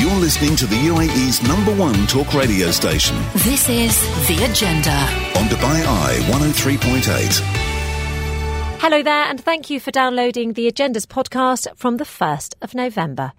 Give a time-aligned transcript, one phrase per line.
[0.00, 3.18] You're listening to the UAE's number one talk radio station.
[3.34, 4.96] This is The Agenda.
[5.38, 7.40] On Dubai Eye 103.8.
[8.80, 13.32] Hello there, and thank you for downloading the Agendas podcast from the 1st of November.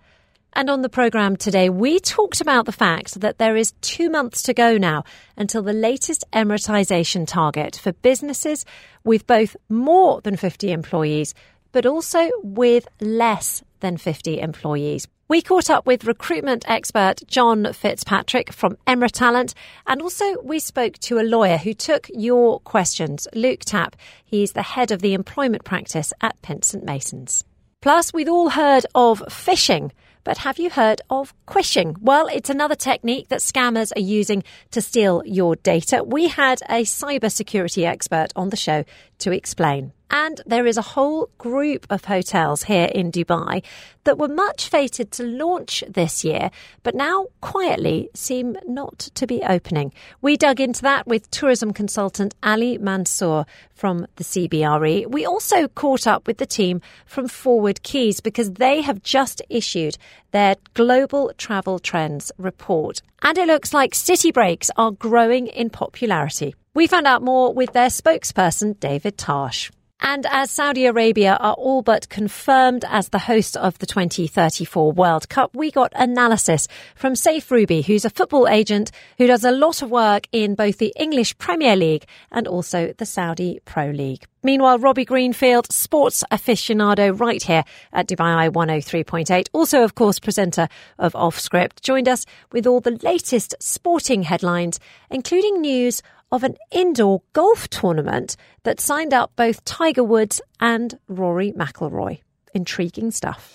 [0.53, 4.43] And on the programme today, we talked about the fact that there is two months
[4.43, 5.03] to go now
[5.35, 8.65] until the latest Emiratisation target for businesses
[9.03, 11.33] with both more than 50 employees,
[11.71, 15.07] but also with less than 50 employees.
[15.31, 19.53] We caught up with recruitment expert John Fitzpatrick from Emiratalent,
[19.87, 23.95] and also we spoke to a lawyer who took your questions, Luke Tapp.
[24.25, 27.45] He's the head of the employment practice at Pinsent Masons.
[27.79, 29.91] Plus, we've all heard of phishing.
[30.23, 31.95] But have you heard of quishing?
[31.99, 36.03] Well, it's another technique that scammers are using to steal your data.
[36.03, 38.83] We had a cybersecurity expert on the show
[39.21, 39.93] to explain.
[40.13, 43.63] And there is a whole group of hotels here in Dubai
[44.03, 46.51] that were much fated to launch this year,
[46.83, 49.93] but now quietly seem not to be opening.
[50.21, 55.09] We dug into that with tourism consultant Ali Mansour from the CBRE.
[55.09, 59.97] We also caught up with the team from ForwardKeys because they have just issued
[60.31, 63.01] their Global Travel Trends report.
[63.21, 66.53] And it looks like city breaks are growing in popularity.
[66.73, 69.71] We found out more with their spokesperson, David Tarsh.
[69.99, 75.27] And as Saudi Arabia are all but confirmed as the host of the 2034 World
[75.27, 79.81] Cup, we got analysis from Saif Rubie, who's a football agent who does a lot
[79.81, 84.25] of work in both the English Premier League and also the Saudi Pro League.
[84.41, 91.15] Meanwhile, Robbie Greenfield, sports aficionado right here at Dubai 103.8, also, of course, presenter of
[91.15, 94.79] Off Script, joined us with all the latest sporting headlines,
[95.11, 101.51] including news of an indoor golf tournament that signed up both Tiger Woods and Rory
[101.51, 102.21] McIlroy.
[102.53, 103.51] Intriguing stuff.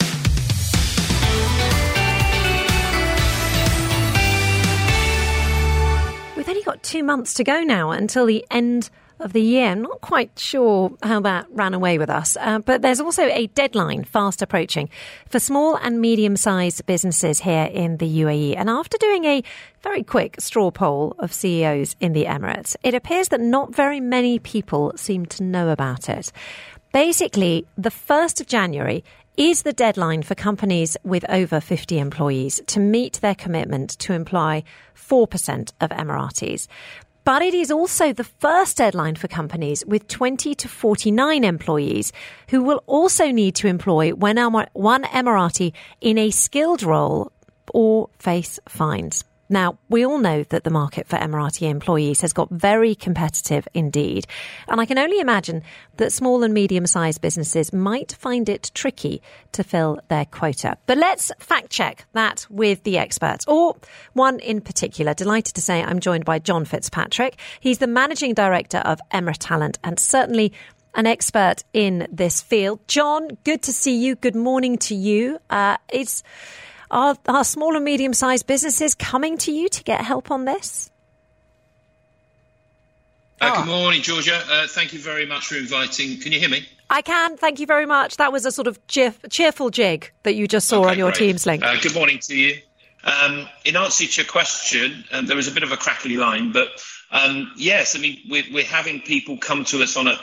[6.36, 9.68] We've only got two months to go now until the end of the year.
[9.70, 13.46] I'm not quite sure how that ran away with us, uh, but there's also a
[13.48, 14.88] deadline fast approaching
[15.28, 18.56] for small and medium sized businesses here in the UAE.
[18.56, 19.42] And after doing a
[19.82, 24.38] very quick straw poll of CEOs in the Emirates, it appears that not very many
[24.38, 26.32] people seem to know about it.
[26.92, 29.04] Basically, the 1st of January
[29.36, 34.64] is the deadline for companies with over 50 employees to meet their commitment to employ
[34.96, 36.68] 4% of Emiratis.
[37.26, 42.12] But it is also the first deadline for companies with 20 to 49 employees
[42.50, 47.32] who will also need to employ one Emirati in a skilled role
[47.74, 49.24] or face fines.
[49.48, 54.26] Now, we all know that the market for Emirati employees has got very competitive indeed.
[54.68, 55.62] And I can only imagine
[55.96, 60.76] that small and medium sized businesses might find it tricky to fill their quota.
[60.86, 63.76] But let's fact check that with the experts, or
[64.14, 65.14] one in particular.
[65.14, 67.38] Delighted to say I'm joined by John Fitzpatrick.
[67.60, 70.52] He's the managing director of Emiratalent and certainly
[70.94, 72.80] an expert in this field.
[72.88, 74.16] John, good to see you.
[74.16, 75.38] Good morning to you.
[75.50, 76.22] Uh, it's
[76.90, 80.90] are, are small and medium sized businesses coming to you to get help on this?
[83.40, 84.40] Uh, good morning, Georgia.
[84.50, 86.18] Uh, thank you very much for inviting.
[86.20, 86.66] Can you hear me?
[86.88, 87.36] I can.
[87.36, 88.16] Thank you very much.
[88.16, 91.10] That was a sort of cheer- cheerful jig that you just saw okay, on your
[91.10, 91.18] great.
[91.18, 91.64] Teams link.
[91.64, 92.58] Uh, good morning to you.
[93.04, 96.52] Um, in answer to your question, um, there was a bit of a crackly line,
[96.52, 96.68] but
[97.10, 100.18] um, yes, I mean we're, we're having people come to us on a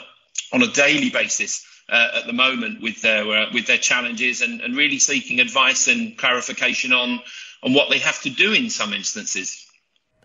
[0.52, 4.60] on a daily basis uh, at the moment with their uh, with their challenges and,
[4.60, 7.20] and really seeking advice and clarification on
[7.62, 9.66] on what they have to do in some instances.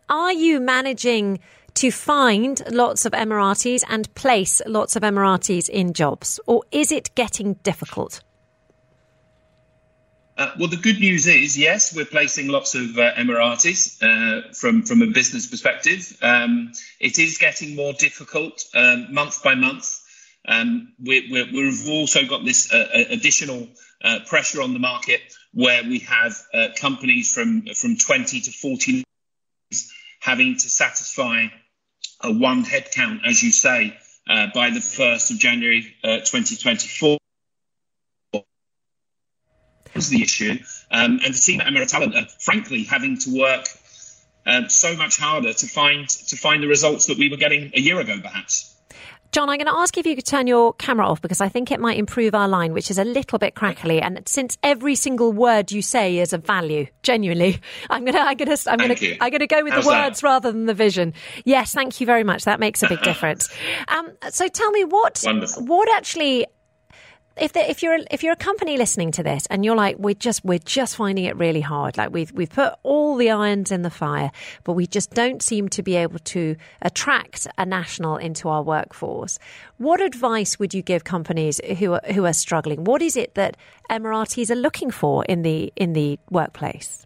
[0.10, 1.40] Are you managing
[1.76, 7.14] to find lots of Emiratis and place lots of Emiratis in jobs, or is it
[7.16, 8.22] getting difficult?
[10.38, 14.84] Uh, well, the good news is, yes, we're placing lots of uh, Emiratis uh, from
[14.84, 16.18] from a business perspective.
[16.22, 20.00] Um, it is getting more difficult um, month by month.
[20.48, 23.68] Um, we, have also got this uh, additional
[24.04, 25.22] uh, pressure on the market
[25.54, 29.04] where we have uh, companies from from 20 to 40
[30.20, 31.46] having to satisfy
[32.22, 33.98] a one headcount, as you say,
[34.30, 37.18] uh, by the 1st of January uh, 2024.
[39.96, 40.60] Is the issue,
[40.92, 43.68] um, and the team at Emiratalent are frankly having to work
[44.46, 47.80] um, so much harder to find to find the results that we were getting a
[47.80, 48.79] year ago, perhaps.
[49.32, 51.72] John, I'm going to ask if you could turn your camera off because I think
[51.72, 54.02] it might improve our line, which is a little bit crackly.
[54.02, 57.60] And since every single word you say is of value, genuinely,
[57.92, 59.86] I'm going to, I'm going to, I'm going to, I'm going to go with How's
[59.86, 60.06] the that?
[60.08, 61.14] words rather than the vision.
[61.46, 62.46] Yes, thank you very much.
[62.46, 63.50] That makes a big difference.
[63.88, 65.66] Um, so tell me what, Wonderful.
[65.66, 66.48] what actually
[67.40, 70.44] if if you're if you're a company listening to this and you're like we're just
[70.44, 73.90] we're just finding it really hard, like we've we've put all the irons in the
[73.90, 74.32] fire,
[74.64, 79.40] but we just don't seem to be able to attract a national into our workforce.
[79.78, 82.84] What advice would you give companies who are who are struggling?
[82.84, 83.58] What is it that
[83.90, 87.06] Emiratis are looking for in the in the workplace?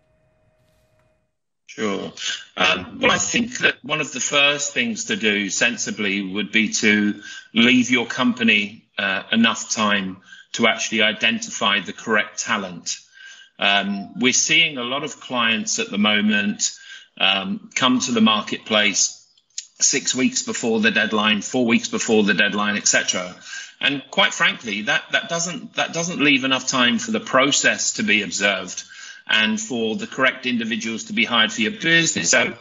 [1.68, 2.14] Sure.
[2.56, 6.70] Um, well, I think that one of the first things to do sensibly would be
[6.70, 7.20] to
[7.56, 10.18] leave your company uh, enough time
[10.54, 12.98] to actually identify the correct talent.
[13.60, 16.72] Um, we're seeing a lot of clients at the moment
[17.20, 19.20] um, come to the marketplace
[19.80, 23.36] six weeks before the deadline, four weeks before the deadline, etc.
[23.82, 28.04] And quite frankly, that, that doesn't that doesn't leave enough time for the process to
[28.04, 28.84] be observed
[29.28, 32.32] and for the correct individuals to be hired for your business.
[32.32, 32.56] So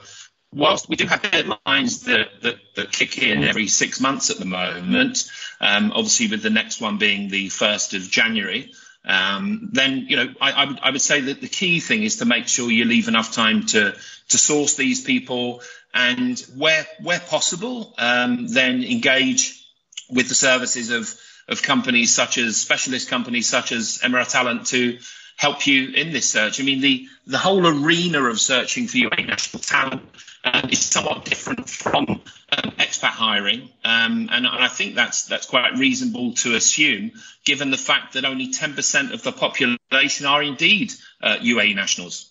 [0.53, 4.45] whilst we do have deadlines that, that, that kick in every six months at the
[4.45, 8.73] moment, um, obviously with the next one being the 1st of January,
[9.05, 12.17] um, then you know I, I, would, I would say that the key thing is
[12.17, 13.95] to make sure you leave enough time to
[14.29, 15.63] to source these people.
[15.93, 19.67] And where where possible um, then engage
[20.09, 21.13] with the services of
[21.49, 24.99] of companies such as specialist companies such as Emiratalent to
[25.43, 26.61] help you in this search.
[26.61, 30.03] I mean, the, the whole arena of searching for UAE national talent
[30.45, 35.47] um, is somewhat different from um, expat hiring, um, and, and, I think that's that's
[35.47, 37.11] quite reasonable to assume,
[37.45, 42.31] given the fact that only 10% of the population are indeed uh, UAE nationals.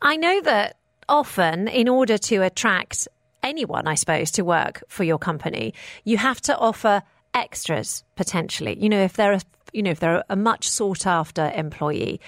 [0.00, 0.78] I know that
[1.08, 3.06] often, in order to attract
[3.42, 5.74] anyone, I suppose, to work for your company,
[6.04, 7.02] you have to offer
[7.34, 8.78] extras potentially.
[8.80, 9.40] You know, if there are
[9.74, 12.20] you know, if they're a much sought after employee,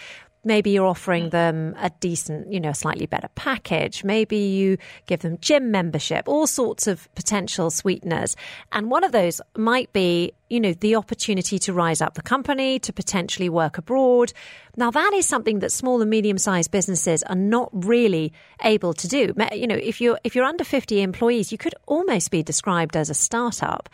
[0.46, 4.04] maybe you're offering them a decent, you know, slightly better package.
[4.04, 8.36] Maybe you give them gym membership, all sorts of potential sweeteners.
[8.72, 12.78] And one of those might be, you know, the opportunity to rise up the company,
[12.78, 14.32] to potentially work abroad.
[14.76, 18.32] Now, that is something that small and medium sized businesses are not really
[18.62, 19.34] able to do.
[19.52, 23.10] You know, if you're, if you're under 50 employees, you could almost be described as
[23.10, 23.88] a startup.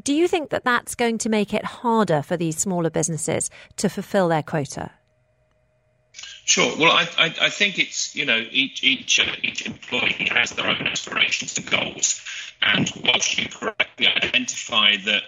[0.00, 3.88] Do you think that that's going to make it harder for these smaller businesses to
[3.88, 4.92] fulfill their quota?
[6.46, 6.76] Sure.
[6.78, 10.68] Well, I, I, I, think it's you know each each uh, each employee has their
[10.68, 12.20] own aspirations and goals,
[12.62, 15.24] and whilst you correctly identify that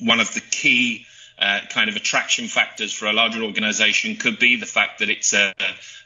[0.00, 1.06] one of the key
[1.40, 5.32] uh, kind of attraction factors for a larger organisation could be the fact that it's
[5.34, 5.52] a,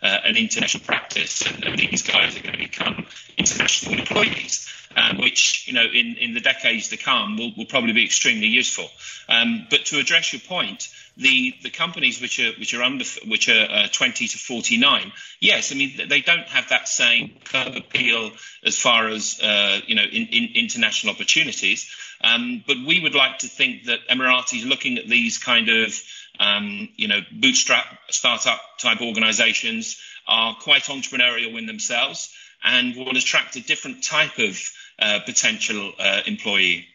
[0.02, 3.06] a, an international practice and, and, these guys are going to become
[3.36, 4.66] international employees,
[4.98, 8.48] um, which you know in, in the decades to come will, will probably be extremely
[8.48, 8.88] useful.
[9.28, 13.48] Um, but to address your point the the companies which are which are under which
[13.48, 18.30] are uh, 20 to 49 yes i mean they don't have that same appeal
[18.64, 21.90] as far as uh, you know in, in international opportunities
[22.22, 25.92] um, but we would like to think that emirati is looking at these kind of
[26.38, 32.32] um, you know bootstrap startup type organizations are quite entrepreneurial in themselves
[32.64, 34.60] and will attract a different type of
[34.98, 36.86] uh, potential uh, employee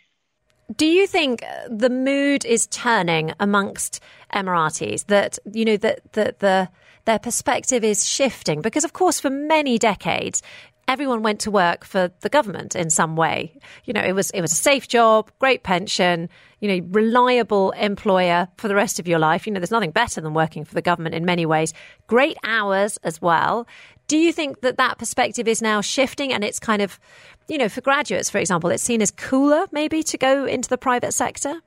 [0.75, 4.00] do you think the mood is turning amongst
[4.33, 6.69] Emiratis that you know that that the
[7.06, 10.42] their perspective is shifting because of course for many decades
[10.88, 13.57] everyone went to work for the government in some way.
[13.86, 16.30] You know, it was it was a safe job, great pension,
[16.60, 19.48] you know, reliable employer for the rest of your life.
[19.48, 21.74] You know, there's nothing better than working for the government in many ways.
[22.07, 23.68] Great hours as well.
[24.13, 27.00] Do you think that that perspective is now shifting and it's kind of
[27.48, 30.77] you know, for graduates, for example, it's seen as cooler maybe to go into the
[30.77, 31.62] private sector?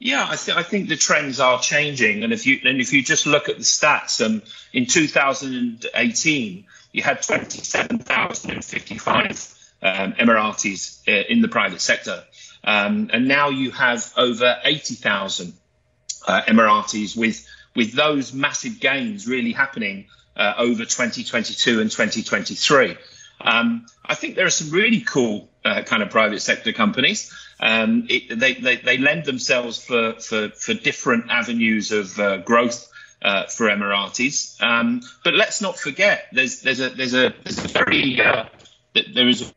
[0.00, 3.00] Yeah, I, th- I think the trends are changing, and if you and if you
[3.00, 4.42] just look at the stats, um,
[4.72, 12.24] in 2018 you had 27,055 um, Emiratis uh, in the private sector,
[12.64, 15.52] um, and now you have over 80,000
[16.26, 22.96] uh, Emiratis with with those massive gains really happening uh, over 2022 and 2023.
[23.40, 27.32] Um, I think there are some really cool uh, kind of private sector companies.
[27.60, 32.90] Um, it, they, they, they, lend themselves for, for, for different avenues of uh, growth
[33.22, 34.60] uh, for Emiratis.
[34.62, 38.44] Um, but let's not forget, there's, there's, a, there's, a, there's a very uh,
[38.94, 39.52] there is a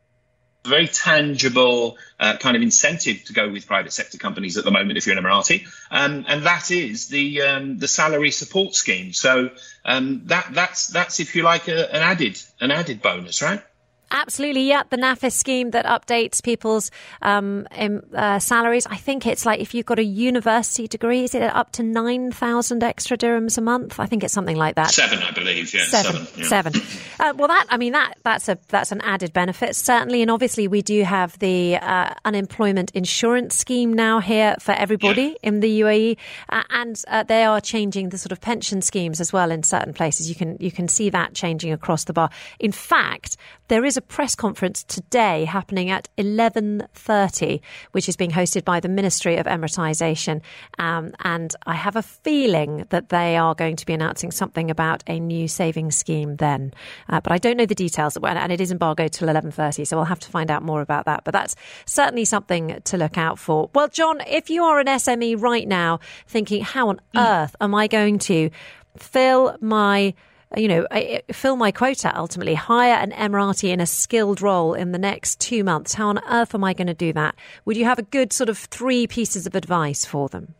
[0.67, 4.97] very tangible uh, kind of incentive to go with private sector companies at the moment
[4.97, 9.13] if you're an Emirati, um, and that is the um, the salary support scheme.
[9.13, 9.49] So
[9.85, 13.61] um, that that's that's if you like a, an added an added bonus, right?
[14.09, 14.83] Absolutely, yeah.
[14.89, 17.67] The NAFIS scheme that updates people's um,
[18.13, 18.85] uh, salaries.
[18.87, 22.83] I think it's like if you've got a university degree, is it up to 9,000
[22.83, 23.99] extra dirhams a month?
[23.99, 24.91] I think it's something like that.
[24.91, 25.83] Seven, I believe, yeah.
[25.83, 26.25] Seven.
[26.25, 26.41] Seven.
[26.41, 26.47] Yeah.
[26.47, 26.73] Seven.
[27.19, 30.21] Uh, well, that, I mean, that that's a that's an added benefit, certainly.
[30.21, 35.35] And obviously, we do have the uh, unemployment insurance scheme now here for everybody yeah.
[35.41, 36.17] in the UAE.
[36.49, 39.93] Uh, and uh, they are changing the sort of pension schemes as well in certain
[39.93, 40.29] places.
[40.29, 42.29] You can, you can see that changing across the bar.
[42.59, 43.35] In fact,
[43.67, 48.89] there is a press conference today happening at 11.30, which is being hosted by the
[48.89, 50.41] Ministry of Emiratisation.
[50.79, 55.03] Um, and I have a feeling that they are going to be announcing something about
[55.07, 56.73] a new savings scheme then.
[57.09, 58.17] Uh, but I don't know the details.
[58.17, 61.23] And it is embargoed till 11.30, so I'll have to find out more about that.
[61.23, 61.55] But that's
[61.85, 63.69] certainly something to look out for.
[63.73, 67.25] Well, John, if you are an SME right now thinking, how on mm.
[67.25, 68.49] earth am I going to
[68.97, 70.13] fill my
[70.55, 70.87] you know,
[71.31, 75.63] fill my quota ultimately, hire an Emirati in a skilled role in the next two
[75.63, 75.93] months.
[75.93, 77.35] How on earth am I going to do that?
[77.65, 80.55] Would you have a good sort of three pieces of advice for them?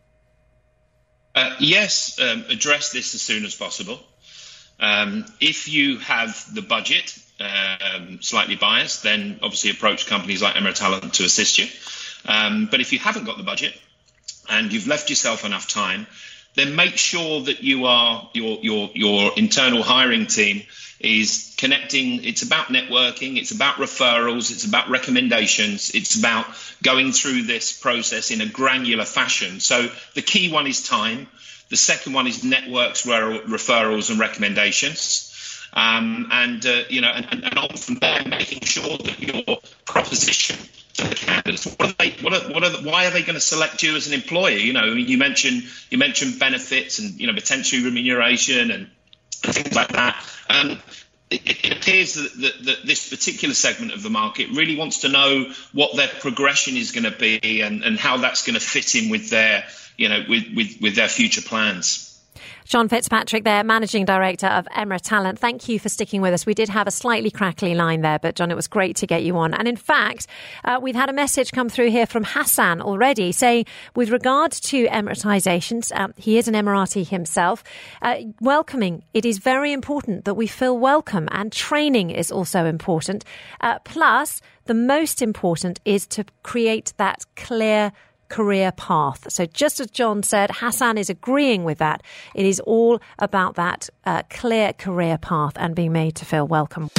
[1.34, 3.98] Uh, yes, um, address this as soon as possible.
[4.80, 10.78] Um, if you have the budget, um, slightly biased, then obviously approach companies like Emirates
[10.78, 11.66] Talent to assist you.
[12.26, 13.74] Um, but if you haven't got the budget
[14.48, 16.06] and you've left yourself enough time,
[16.58, 20.62] then make sure that you are your your your internal hiring team
[21.00, 22.24] is connecting.
[22.24, 26.46] It's about networking it's about referrals it's about recommendations it's about
[26.82, 29.60] going through this process in a granular fashion.
[29.60, 31.28] So the key one is time.
[31.68, 35.24] The second one is networks referrals and recommendations.
[35.72, 40.56] Um, and uh, you know and, and from there making sure that your proposition
[41.04, 41.66] candidates?
[41.66, 42.10] What are they?
[42.22, 44.56] What are, what are the, why are they going to select you as an employer?
[44.56, 48.90] You know, you mentioned you mentioned benefits and you know potentially remuneration and,
[49.44, 50.16] and things like that.
[50.50, 50.78] Um,
[51.30, 55.08] it, it, appears that, that, that, this particular segment of the market really wants to
[55.08, 58.94] know what their progression is going to be and, and how that's going to fit
[58.94, 59.64] in with their
[59.98, 62.07] you know with, with, with their future plans.
[62.68, 65.38] John Fitzpatrick there, Managing Director of Emiratalent.
[65.38, 66.44] Thank you for sticking with us.
[66.44, 69.22] We did have a slightly crackly line there, but John, it was great to get
[69.22, 69.54] you on.
[69.54, 70.26] And in fact,
[70.66, 73.64] uh, we've had a message come through here from Hassan already saying,
[73.96, 77.64] with regard to Emiratizations, uh, he is an Emirati himself,
[78.02, 79.02] uh, welcoming.
[79.14, 83.24] It is very important that we feel welcome, and training is also important.
[83.62, 87.92] Uh, plus, the most important is to create that clear
[88.28, 89.30] career path.
[89.30, 92.02] So, just as John said, Hassan is agreeing with that.
[92.34, 96.90] It is all about that uh, clear career path and being made to feel welcome.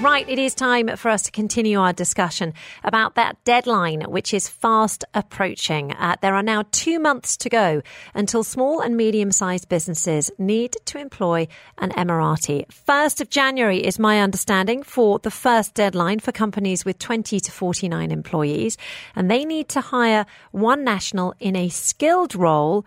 [0.00, 4.48] Right, it is time for us to continue our discussion about that deadline, which is
[4.48, 5.90] fast approaching.
[5.90, 7.82] Uh, there are now two months to go
[8.14, 12.64] until small and medium sized businesses need to employ an Emirati.
[12.68, 17.50] 1st of January is my understanding for the first deadline for companies with 20 to
[17.50, 18.78] 49 employees,
[19.16, 22.86] and they need to hire one national in a skilled role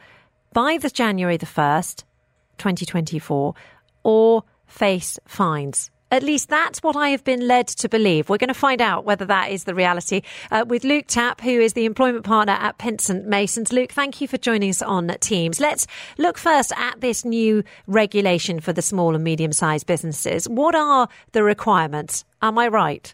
[0.53, 2.05] by the January the 1st,
[2.57, 3.53] 2024,
[4.03, 5.91] or face fines.
[6.11, 8.27] At least that's what I have been led to believe.
[8.27, 11.59] We're going to find out whether that is the reality uh, with Luke Tapp, who
[11.61, 13.71] is the employment partner at Pinsent Masons.
[13.71, 15.61] Luke, thank you for joining us on Teams.
[15.61, 15.87] Let's
[16.17, 20.49] look first at this new regulation for the small and medium sized businesses.
[20.49, 22.25] What are the requirements?
[22.41, 23.13] Am I right?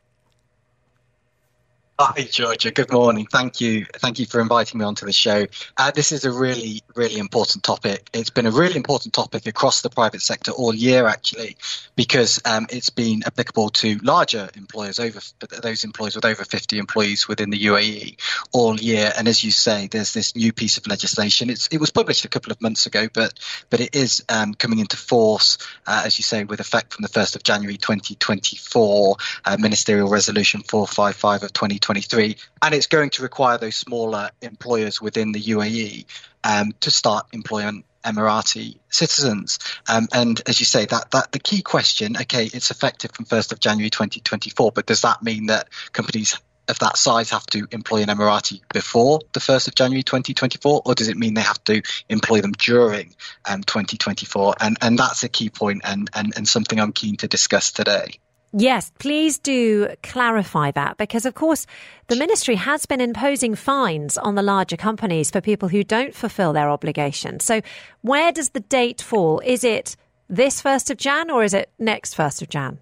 [2.00, 2.70] Hi, Georgia.
[2.70, 3.26] Good morning.
[3.26, 3.86] Thank you.
[3.86, 5.48] Thank you for inviting me onto the show.
[5.76, 8.08] Uh, this is a really, really important topic.
[8.14, 11.58] It's been a really important topic across the private sector all year, actually,
[11.96, 15.20] because um, it's been applicable to larger employers, over
[15.64, 18.20] those employers with over 50 employees within the UAE
[18.52, 19.12] all year.
[19.18, 21.50] And as you say, there's this new piece of legislation.
[21.50, 23.34] It's, it was published a couple of months ago, but
[23.72, 27.10] but it is um, coming into force, uh, as you say, with effect from the
[27.10, 31.87] 1st of January 2024, uh, Ministerial Resolution 455 of 2020.
[31.88, 36.06] 2023, and it's going to require those smaller employers within the UAE
[36.44, 39.60] um, to start employing Emirati citizens.
[39.88, 43.54] Um, and as you say, that that the key question, okay, it's effective from 1st
[43.54, 48.02] of January 2024, but does that mean that companies of that size have to employ
[48.02, 51.82] an Emirati before the 1st of January 2024, or does it mean they have to
[52.10, 53.16] employ them during
[53.46, 54.56] um, 2024?
[54.60, 58.20] And and that's a key point and, and, and something I'm keen to discuss today.
[58.60, 61.68] Yes, please do clarify that because, of course,
[62.08, 66.54] the ministry has been imposing fines on the larger companies for people who don't fulfill
[66.54, 67.46] their obligations.
[67.46, 67.62] So,
[68.02, 69.42] where does the date fall?
[69.46, 69.96] Is it
[70.28, 72.80] this 1st of Jan or is it next 1st of Jan?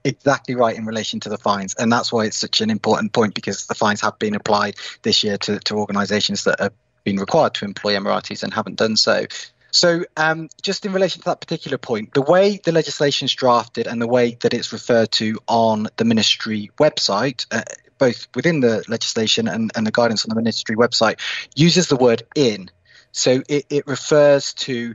[0.05, 1.75] exactly right in relation to the fines.
[1.75, 5.25] And that's why it's such an important point because the fines have been applied this
[5.25, 6.75] year to, to organisations that have
[7.05, 9.25] been required to employ Emiratis and haven't done so.
[9.73, 13.87] So, um, just in relation to that particular point, the way the legislation is drafted
[13.87, 17.63] and the way that it's referred to on the ministry website, uh,
[17.99, 21.21] both within the legislation and, and, the guidance on the ministry website,
[21.55, 22.71] uses the word in.
[23.13, 24.95] So, it, it refers to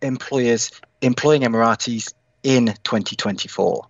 [0.00, 2.12] employers employing Emiratis
[2.42, 3.86] in 2024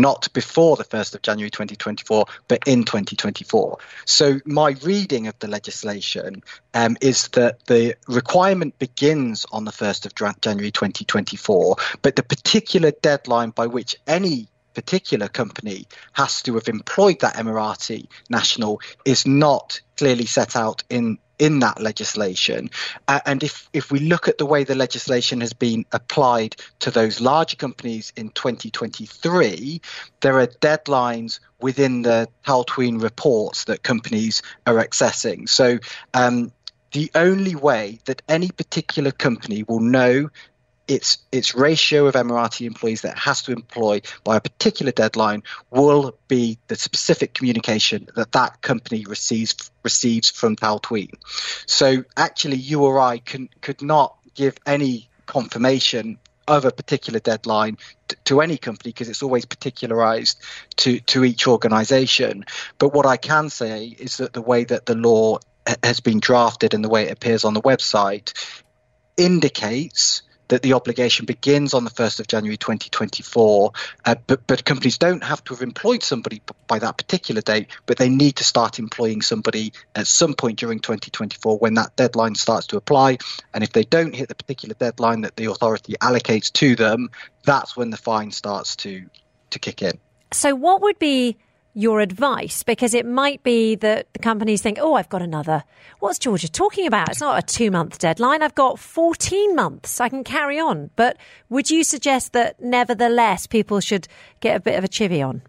[0.00, 3.78] not before the 1st of January 2024, but in 2024.
[4.04, 6.42] So, my reading of the legislation
[6.74, 12.90] um, is that the requirement begins on the 1st of January 2024, but the particular
[13.02, 19.80] deadline by which any particular company has to have employed that Emirati national is not
[19.96, 22.70] clearly set out in in that legislation.
[23.08, 26.90] Uh, and if, if we look at the way the legislation has been applied to
[26.90, 29.80] those larger companies in 2023,
[30.20, 35.48] there are deadlines within the Tawteen reports that companies are accessing.
[35.48, 35.78] So
[36.12, 36.52] um,
[36.92, 40.30] the only way that any particular company will know
[40.86, 46.16] its its ratio of Emirati employees that has to employ by a particular deadline will
[46.28, 51.10] be the specific communication that that company receives receives from Tawteen.
[51.66, 57.78] So actually, you or I can could not give any confirmation of a particular deadline
[58.08, 60.38] t- to any company because it's always particularized
[60.76, 62.44] to to each organization.
[62.78, 65.38] But what I can say is that the way that the law
[65.82, 68.34] has been drafted and the way it appears on the website
[69.16, 73.72] indicates that the obligation begins on the 1st of January 2024,
[74.04, 77.98] uh, but, but companies don't have to have employed somebody by that particular date, but
[77.98, 82.66] they need to start employing somebody at some point during 2024 when that deadline starts
[82.66, 83.18] to apply.
[83.52, 87.10] And if they don't hit the particular deadline that the authority allocates to them,
[87.44, 89.04] that's when the fine starts to,
[89.50, 89.98] to kick in.
[90.32, 91.36] So, what would be
[91.74, 95.64] your advice because it might be that the companies think, oh, I've got another.
[95.98, 97.10] What's Georgia talking about?
[97.10, 98.42] It's not a two month deadline.
[98.42, 100.00] I've got 14 months.
[100.00, 100.90] I can carry on.
[100.96, 101.16] But
[101.48, 104.06] would you suggest that nevertheless people should
[104.40, 105.42] get a bit of a chivvy on?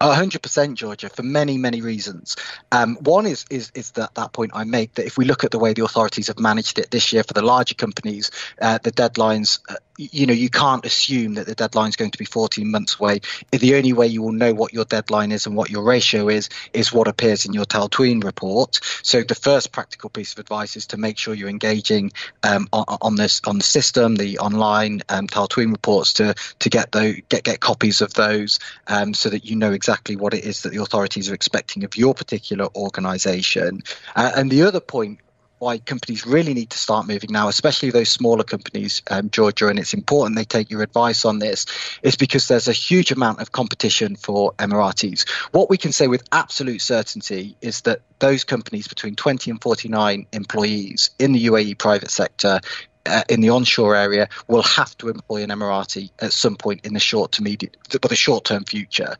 [0.00, 2.36] hundred percent, Georgia, for many, many reasons.
[2.72, 5.50] Um, one is is is that that point I make that if we look at
[5.50, 8.92] the way the authorities have managed it this year for the larger companies, uh, the
[8.92, 12.70] deadlines uh, you know, you can't assume that the deadline is going to be 14
[12.70, 13.20] months away.
[13.50, 16.48] The only way you will know what your deadline is and what your ratio is,
[16.72, 18.80] is what appears in your Tawteen report.
[19.02, 22.84] So the first practical piece of advice is to make sure you're engaging um, on,
[23.02, 27.60] on, this on the system, the online um, reports to to get those, get get
[27.60, 31.30] copies of those, um, so that you know exactly what it is that the authorities
[31.30, 33.82] are expecting of your particular organisation.
[34.16, 35.20] Uh, and the other point
[35.60, 39.78] why companies really need to start moving now, especially those smaller companies, um, Georgia, and
[39.78, 41.66] it's important they take your advice on this,
[42.02, 45.28] is because there's a huge amount of competition for Emiratis.
[45.52, 50.26] What we can say with absolute certainty is that those companies between 20 and 49
[50.32, 52.60] employees in the UAE private sector
[53.06, 56.94] uh, in the onshore area will have to employ an Emirati at some point in
[56.94, 59.16] the short to medium, but the short term future.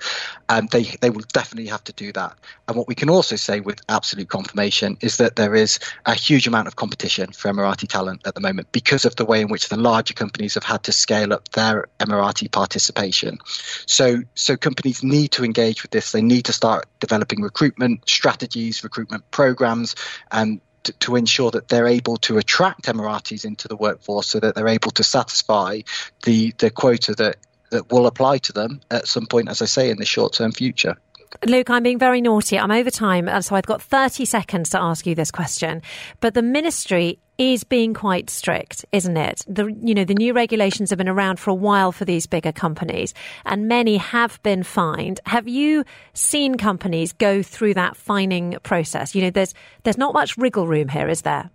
[0.49, 2.37] And they, they will definitely have to do that.
[2.69, 6.47] And what we can also say with absolute confirmation is that there is a huge
[6.47, 9.69] amount of competition for Emirati talent at the moment because of the way in which
[9.69, 13.39] the larger companies have had to scale up their Emirati participation.
[13.87, 16.13] So, so companies need to engage with this.
[16.13, 19.95] They need to start developing recruitment strategies, recruitment programs,
[20.31, 24.55] and to, to, ensure that they're able to attract Emiratis into the workforce so that
[24.55, 25.81] they're able to satisfy
[26.25, 27.37] the, the quota that,
[27.71, 30.53] that will apply to them at some point, as I say, in the short term
[30.53, 30.97] future.
[31.47, 32.59] Luke, I'm being very naughty.
[32.59, 35.81] I'm over time, and so I've got 30 seconds to ask you this question.
[36.21, 39.45] But the ministry is being quite strict, isn't it?
[39.49, 42.53] The you know the new regulations have been around for a while for these bigger
[42.53, 43.15] companies,
[43.47, 45.21] and many have been fined.
[45.25, 49.15] Have you seen companies go through that fining process?
[49.15, 51.51] You know, there's there's not much wriggle room here, is there?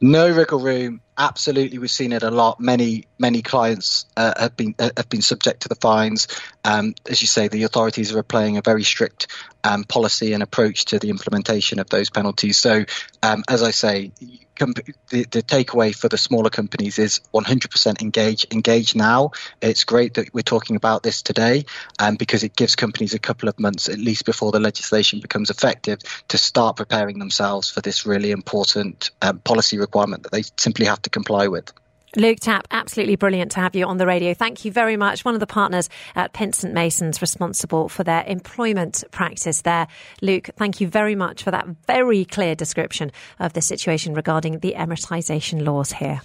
[0.00, 1.00] No wriggle room.
[1.20, 2.60] Absolutely, we've seen it a lot.
[2.60, 6.28] Many many clients uh, have been uh, have been subject to the fines.
[6.64, 9.26] Um, as you say, the authorities are applying a very strict
[9.64, 12.56] um, policy and approach to the implementation of those penalties.
[12.56, 12.84] So,
[13.22, 14.12] um, as I say,
[14.58, 19.30] the, the takeaway for the smaller companies is 100% engage engage now.
[19.60, 21.64] It's great that we're talking about this today,
[21.98, 25.50] um, because it gives companies a couple of months at least before the legislation becomes
[25.50, 30.86] effective to start preparing themselves for this really important um, policy requirement that they simply
[30.86, 31.72] have to comply with.
[32.16, 34.32] Luke Tapp, absolutely brilliant to have you on the radio.
[34.32, 35.24] Thank you very much.
[35.24, 39.86] One of the partners at Pinsent Masons responsible for their employment practice there.
[40.22, 44.74] Luke, thank you very much for that very clear description of the situation regarding the
[44.76, 46.22] emiratisation laws here.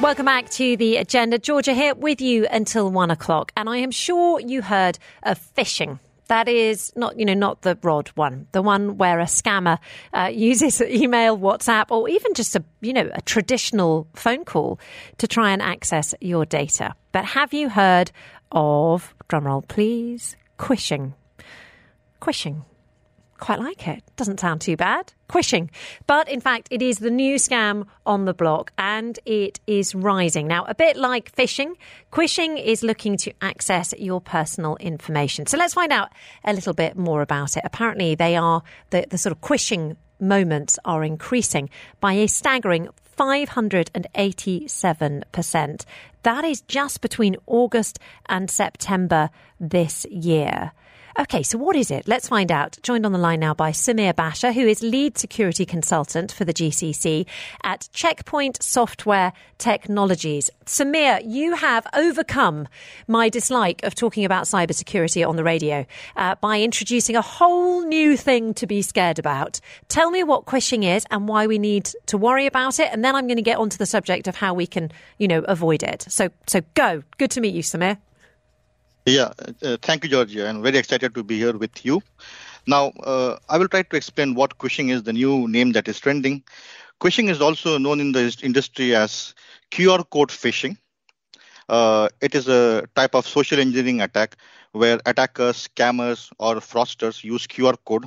[0.00, 1.38] Welcome back to the agenda.
[1.38, 3.52] Georgia here with you until one o'clock.
[3.56, 5.98] And I am sure you heard of phishing
[6.28, 9.78] That is not, you know, not the rod one, the one where a scammer
[10.12, 14.78] uh, uses email, WhatsApp, or even just a, you know, a traditional phone call
[15.18, 16.94] to try and access your data.
[17.12, 18.10] But have you heard
[18.52, 21.14] of, drumroll please, quishing?
[22.20, 22.64] Quishing
[23.38, 24.02] quite like it.
[24.16, 25.12] Doesn't sound too bad.
[25.28, 25.70] Quishing.
[26.06, 30.46] But in fact, it is the new scam on the block and it is rising.
[30.46, 31.74] Now, a bit like phishing,
[32.10, 35.46] quishing is looking to access your personal information.
[35.46, 36.10] So let's find out
[36.44, 37.62] a little bit more about it.
[37.64, 45.84] Apparently, they are the, the sort of quishing moments are increasing by a staggering 587%.
[46.22, 50.72] That is just between August and September this year.
[51.18, 52.06] Okay, so what is it?
[52.06, 52.76] Let's find out.
[52.82, 56.52] Joined on the line now by Samir Basha, who is lead security consultant for the
[56.52, 57.24] GCC
[57.64, 60.50] at Checkpoint Software Technologies.
[60.66, 62.68] Samir, you have overcome
[63.08, 68.14] my dislike of talking about cybersecurity on the radio uh, by introducing a whole new
[68.14, 69.58] thing to be scared about.
[69.88, 73.16] Tell me what quishing is and why we need to worry about it, and then
[73.16, 76.04] I'm going to get onto the subject of how we can, you know, avoid it.
[76.10, 77.02] So, so go.
[77.16, 77.96] Good to meet you, Samir.
[79.06, 79.30] Yeah,
[79.62, 80.48] uh, thank you, Georgia.
[80.48, 82.02] I'm very excited to be here with you.
[82.66, 86.00] Now, uh, I will try to explain what quishing is, the new name that is
[86.00, 86.42] trending.
[87.00, 89.34] Quishing is also known in the industry as
[89.70, 90.76] QR code phishing.
[91.68, 94.36] Uh, it is a type of social engineering attack
[94.72, 98.06] where attackers, scammers, or fraudsters use QR code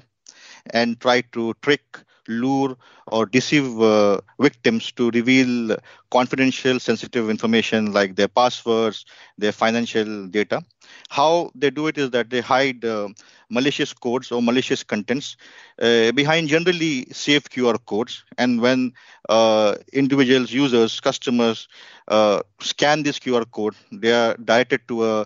[0.74, 1.82] and try to trick
[2.28, 2.76] lure
[3.08, 5.76] or deceive uh, victims to reveal
[6.12, 9.06] confidential sensitive information like their passwords
[9.38, 10.62] their financial data
[11.10, 13.10] how they do it is that they hide uh,
[13.50, 15.38] malicious codes or malicious contents
[15.82, 18.24] uh, behind generally safe qr codes.
[18.38, 18.94] And when
[19.30, 21.68] uh, individuals users customers
[22.08, 25.26] uh, scan this qr code they are directed to a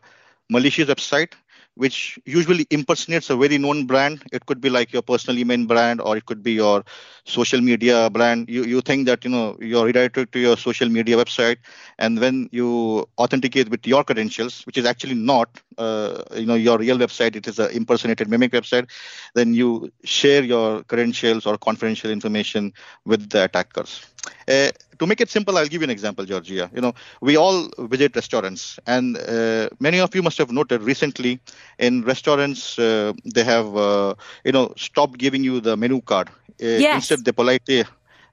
[0.50, 1.34] malicious website
[1.76, 4.24] which usually impersonates a very known brand.
[4.32, 6.84] It could be like your personal email brand, or it could be your
[7.24, 8.50] social media brand.
[8.50, 11.58] You you think that you know you're redirected to your social media website,
[12.00, 16.78] and when you authenticate with your credentials, which is actually not uh, you know your
[16.78, 18.90] real website, it is an impersonated mimic website,
[19.34, 22.74] then you share your credentials or confidential information
[23.06, 24.06] with the attackers.
[24.48, 26.70] Uh, to make it simple, I'll give you an example, Georgia.
[26.74, 31.40] You know, we all visit restaurants, and uh, many of you must have noted recently
[31.80, 36.30] in restaurants uh, they have uh, you know stopped giving you the menu card.
[36.62, 36.96] Uh, yes.
[36.96, 37.84] Instead, they politely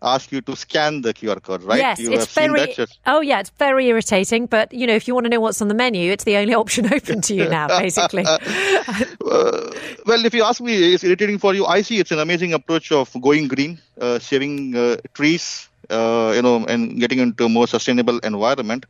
[0.03, 1.79] ask you to scan the QR code, right?
[1.79, 2.75] Yes, you it's very.
[3.07, 4.47] Oh yeah, it's very irritating.
[4.47, 6.55] But you know, if you want to know what's on the menu, it's the only
[6.63, 8.25] option open to you now, basically.
[8.27, 8.37] uh,
[10.07, 11.67] well, if you ask me, it's irritating for you.
[11.67, 16.43] I see it's an amazing approach of going green, uh, saving uh, trees, uh, you
[16.43, 18.87] know, and getting into a more sustainable environment.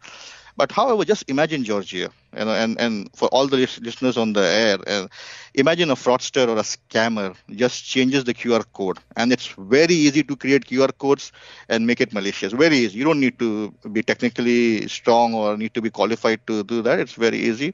[0.56, 1.96] But however, just imagine Georgia,
[2.36, 5.08] you know, and, and for all the listeners on the air, uh,
[5.54, 10.22] imagine a fraudster or a scammer just changes the QR code, and it's very easy
[10.24, 11.32] to create QR codes
[11.68, 12.52] and make it malicious.
[12.52, 12.98] Very easy.
[12.98, 16.98] You don't need to be technically strong or need to be qualified to do that.
[17.00, 17.72] It's very easy,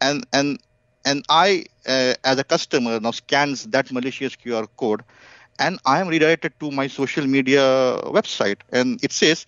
[0.00, 0.58] and and
[1.04, 5.02] and I, uh, as a customer, now scans that malicious QR code
[5.58, 7.62] and I am redirected to my social media
[8.04, 9.46] website, and it says,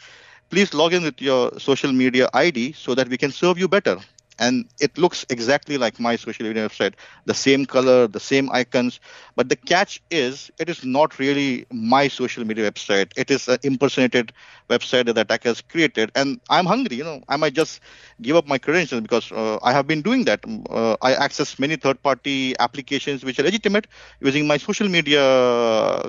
[0.51, 3.99] please log in with your social media ID so that we can serve you better
[4.41, 6.95] and it looks exactly like my social media website.
[7.27, 9.01] The same color the same icons.
[9.37, 13.13] But the catch is it is not really my social media website.
[13.17, 14.33] It is an impersonated
[14.71, 16.11] website that the attacker has created.
[16.17, 17.23] And i'm hungry you know.
[17.29, 17.81] I might just
[18.23, 20.41] give up my credentials because uh, i have been doing that.
[20.71, 23.87] Uh, i access many third party applications which are legitimate
[24.21, 25.23] using my social media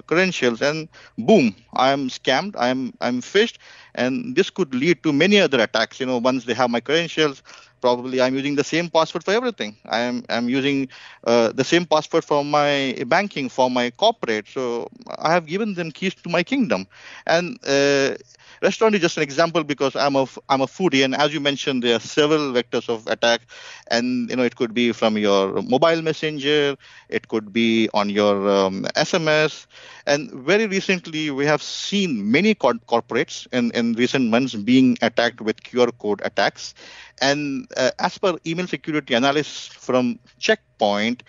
[0.08, 0.62] credentials.
[0.62, 2.56] And boom i am scammed.
[2.58, 3.58] I'm i'm phished.
[3.96, 6.00] And this could lead to many other attacks.
[6.00, 7.44] You know once they have my credentials
[7.82, 9.76] probably i'm using the same password for everything.
[9.89, 10.89] I'm i'm using
[11.26, 14.48] uh, the same password for my banking for my corporate.
[14.48, 16.88] So i have given them keys to my kingdom.
[17.26, 18.15] And uh,
[18.62, 21.84] restaurant is just an example because I'm a I'm a foodie, and as you mentioned,
[21.84, 23.41] there are several vectors of attack,
[23.89, 26.76] and you know it could be from your mobile messenger,
[27.10, 29.65] it could be on your um, SMS,
[30.06, 35.62] and very recently we have seen many corporates in in recent months being attacked with
[35.63, 36.74] QR code attacks,
[37.21, 41.24] and uh, as per email security analysts from Checkpoint,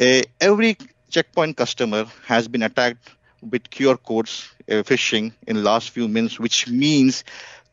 [0.00, 0.76] uh, every
[1.10, 3.10] Checkpoint customer has been attacked
[3.42, 7.24] with QR codes uh, phishing in last few minutes, which means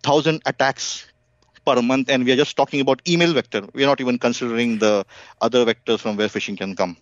[0.04, 1.06] thousand attacks
[1.66, 3.68] per month, and we are just talking about email vector.
[3.74, 5.06] We are not even considering the
[5.42, 6.98] other vectors from where phishing can come.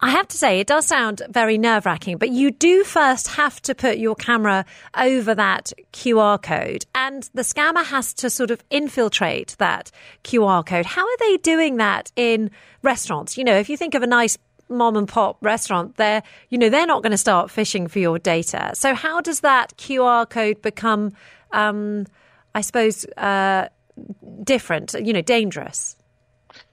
[0.00, 3.60] I have to say, it does sound very nerve wracking, but you do first have
[3.62, 8.62] to put your camera over that QR code, and the scammer has to sort of
[8.70, 9.90] infiltrate that
[10.22, 10.86] QR code.
[10.86, 12.50] How are they doing that in
[12.82, 13.38] restaurants?
[13.38, 14.36] You know, if you think of a nice
[14.68, 18.18] mom and pop restaurant, they're you know they're not going to start fishing for your
[18.18, 18.72] data.
[18.74, 21.12] So how does that QR code become,
[21.52, 22.06] um,
[22.54, 23.68] I suppose, uh,
[24.42, 24.94] different?
[24.94, 25.96] You know, dangerous.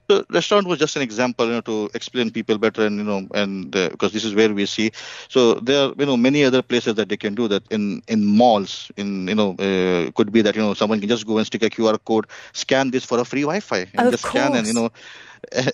[0.07, 3.27] The restaurant was just an example, you know, to explain people better, and you know,
[3.33, 4.91] and uh, because this is where we see.
[5.29, 7.63] So there are, you know, many other places that they can do that.
[7.71, 11.25] In in malls, in you know, uh, could be that you know someone can just
[11.25, 14.25] go and stick a QR code, scan this for a free Wi-Fi, and of just
[14.25, 14.43] course.
[14.43, 14.89] scan and you know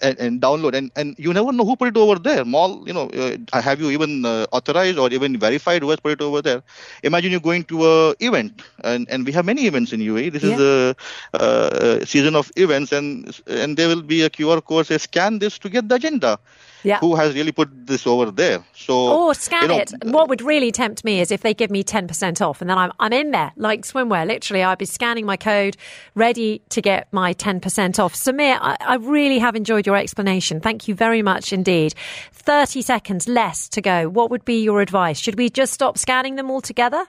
[0.01, 0.73] and, and, download.
[0.75, 2.45] And, and you never know who put it over there.
[2.45, 6.13] Mall you know uh, have you even uh, authorized or even verified who has put
[6.13, 6.63] it over there?
[7.03, 10.43] Imagine you going to a event and, and we have many events in UAE this
[10.43, 10.57] Yeah.
[10.57, 10.95] is a
[11.33, 15.57] uh, season of events and and there will be a QR code say scan this
[15.59, 16.39] to get the agenda
[16.87, 16.99] Yeah.
[16.99, 19.91] who has really put this over there so Or scan you know, it.
[20.05, 22.93] What would really tempt me is if they give me 10% off and then I'm,
[22.97, 24.25] I'm in there like swimwear.
[24.25, 25.75] Literally, I'd be scanning my code,
[26.15, 28.13] ready to get my 10% off.
[28.15, 30.61] Samir, I, I really have enjoyed your explanation.
[30.61, 31.93] Thank you very much indeed.
[32.31, 34.07] 30 seconds less to go.
[34.07, 35.19] What would be your advice?
[35.19, 37.05] Should we just stop scanning them altogether?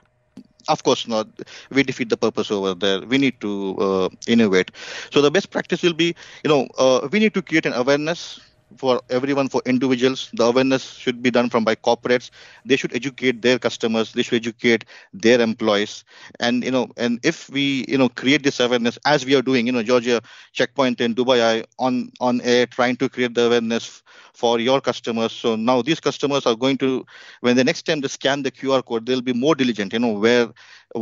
[0.67, 1.27] of course not
[1.71, 4.71] we defeat the purpose over there we need to uh, innovate
[5.09, 6.13] so the best practice will be
[6.43, 8.39] you know uh, we need to create an awareness
[8.77, 10.29] for everyone for individuals.
[10.33, 12.29] The awareness should be done from by corporates.
[12.65, 14.13] They should educate their customers.
[14.13, 16.03] They should educate their employees.
[16.39, 19.65] And you know and if we you know create this awareness as we are doing
[19.67, 20.21] you know georgia
[20.53, 24.01] checkpoint in dubai on on air trying to create the awareness
[24.39, 25.31] for your customers.
[25.33, 27.05] So now these customers are going to
[27.41, 30.13] when the next time they scan the qr code they'll be more diligent you know
[30.25, 30.47] where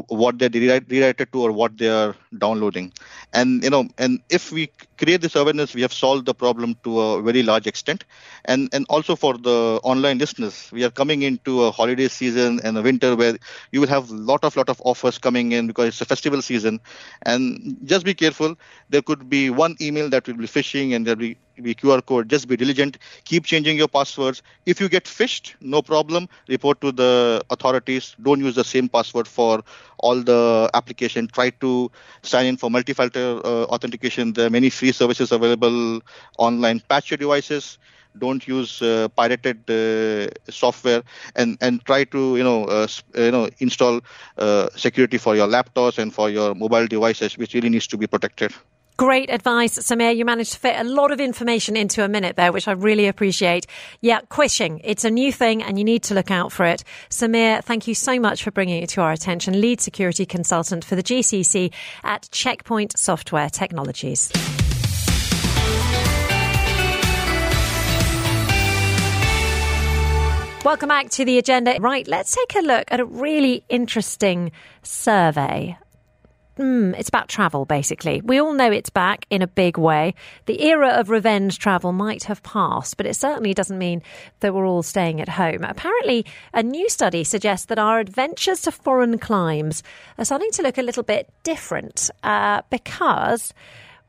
[0.10, 2.92] what they're redirected to or what they are downloading.
[3.34, 7.00] And you know and if we create this awareness we have solved the problem to
[7.00, 8.04] a very large extent.
[8.46, 12.78] And and also for the online listeners we are coming into a holiday season and
[12.78, 13.38] a winter where
[13.72, 16.80] you will have lot of lot of offers coming in because it's a festival season.
[17.24, 18.56] And just be careful.
[18.90, 22.30] There could be one email that will be phishing and there'll be QR code.
[22.30, 22.98] Just be diligent.
[23.24, 24.42] Keep changing your passwords.
[24.66, 26.28] If you get phished, no problem.
[26.48, 28.16] Report to the authorities.
[28.22, 29.64] Don't use the same password for
[30.00, 31.28] all the application.
[31.28, 31.92] Try to
[32.22, 34.34] sign in for multi-factor uh, authentication.
[34.34, 36.02] There are many free services available
[36.38, 36.80] online.
[36.88, 37.78] Patch your devices.
[38.18, 41.04] Don't use uh, pirated uh, software,
[41.36, 44.02] and and try to you know uh, you know install
[44.38, 48.08] uh, security for your laptops and for your mobile devices, which really needs to be
[48.08, 48.54] protected.
[48.98, 50.18] Great advice, Samir.
[50.18, 53.06] You managed to fit a lot of information into a minute there, which I really
[53.06, 53.68] appreciate.
[54.02, 54.82] Yeah, quishing.
[54.84, 56.84] It's a new thing and you need to look out for it.
[57.12, 59.62] Samir, thank you so much for bringing it to our attention.
[59.62, 61.72] Lead security consultant for the GCC
[62.04, 64.32] at Checkpoint Software Technologies.
[70.66, 71.78] Welcome back to the agenda.
[71.80, 75.78] Right, let's take a look at a really interesting survey
[76.58, 78.22] Mm, it's about travel, basically.
[78.22, 80.16] We all know it's back in a big way.
[80.48, 84.02] The era of revenge travel might have passed, but it certainly doesn't mean
[84.40, 85.64] that we're all staying at home.
[85.64, 89.84] Apparently, a new study suggests that our adventures to foreign climes
[90.18, 93.54] are starting to look a little bit different uh, because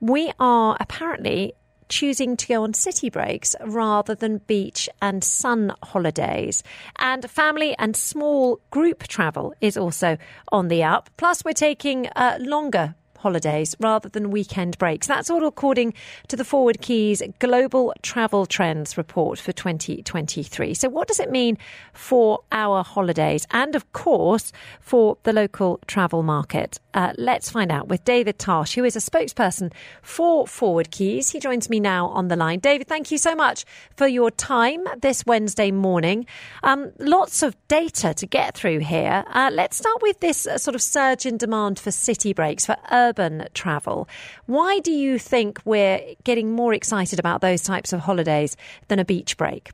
[0.00, 1.52] we are apparently
[1.88, 6.62] choosing to go on city breaks rather than beach and sun holidays.
[6.98, 10.18] And family and small group travel is also
[10.52, 11.10] on the up.
[11.16, 15.06] Plus, we're taking uh, longer holidays rather than weekend breaks.
[15.06, 15.94] That's all according
[16.28, 20.74] to the ForwardKeys Global Travel Trends report for 2023.
[20.74, 21.58] So, what does it mean
[21.92, 26.78] for our holidays and, of course, for the local travel market?
[26.94, 31.30] Uh, let's find out with David Tarsh, who is a spokesperson for ForwardKeys.
[31.30, 32.58] He joins me now on the line.
[32.58, 33.64] David, thank you so much
[33.96, 36.26] for your time this Wednesday morning.
[36.62, 39.24] Um, lots of data to get through here.
[39.28, 42.76] Uh, let's start with this uh, sort of surge in demand for city breaks, for
[43.08, 44.08] urban travel.
[44.46, 48.56] Why do you think we're getting more excited about those types of holidays
[48.88, 49.70] than a beach break?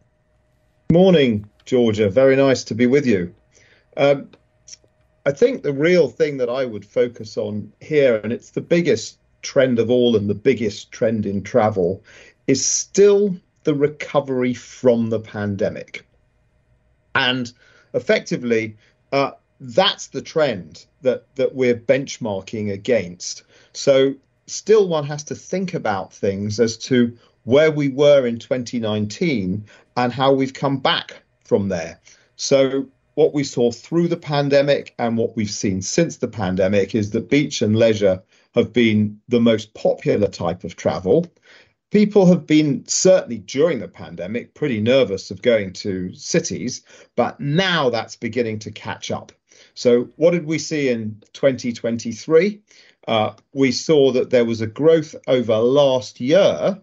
[0.92, 2.08] Morning, Georgia.
[2.08, 3.34] Very nice to be with you.
[3.96, 4.28] Um,
[5.26, 9.18] I think the real thing that I would focus on here, and it's the biggest
[9.42, 12.02] trend of all and the biggest trend in travel,
[12.46, 16.06] is still the recovery from the pandemic.
[17.14, 17.50] And
[17.94, 18.76] effectively,
[19.12, 23.44] uh, that's the trend that, that we're benchmarking against.
[23.72, 24.14] So,
[24.46, 29.64] still, one has to think about things as to where we were in 2019
[29.96, 32.00] and how we've come back from there.
[32.36, 37.10] So, what we saw through the pandemic and what we've seen since the pandemic is
[37.12, 38.22] that beach and leisure
[38.54, 41.26] have been the most popular type of travel.
[41.90, 46.82] People have been certainly during the pandemic pretty nervous of going to cities,
[47.14, 49.30] but now that's beginning to catch up.
[49.74, 52.60] So, what did we see in 2023?
[53.06, 56.80] Uh, we saw that there was a growth over last year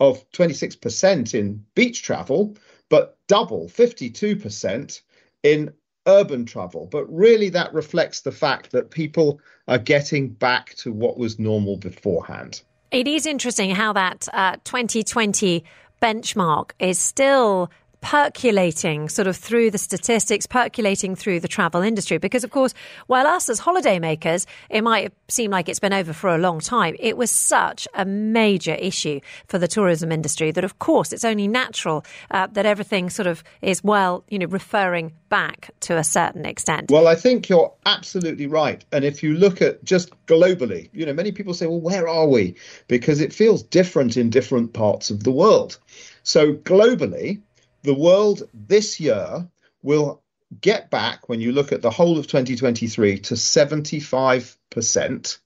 [0.00, 2.56] of 26% in beach travel,
[2.88, 5.00] but double, 52%
[5.42, 5.72] in
[6.06, 6.86] urban travel.
[6.86, 11.76] But really, that reflects the fact that people are getting back to what was normal
[11.76, 12.62] beforehand.
[12.90, 15.64] It is interesting how that uh, 2020
[16.00, 22.18] benchmark is still percolating sort of through the statistics, percolating through the travel industry.
[22.18, 22.74] Because, of course,
[23.06, 26.96] while us as holidaymakers, it might seem like it's been over for a long time,
[26.98, 31.48] it was such a major issue for the tourism industry that, of course, it's only
[31.48, 36.46] natural uh, that everything sort of is well, you know, referring back to a certain
[36.46, 36.90] extent.
[36.90, 38.84] Well, I think you're absolutely right.
[38.92, 42.26] And if you look at just globally, you know, many people say, well, where are
[42.26, 42.54] we?
[42.86, 45.78] Because it feels different in different parts of the world.
[46.22, 47.40] So globally,
[47.82, 49.48] the world this year
[49.82, 50.22] will
[50.60, 55.38] get back, when you look at the whole of 2023, to 75%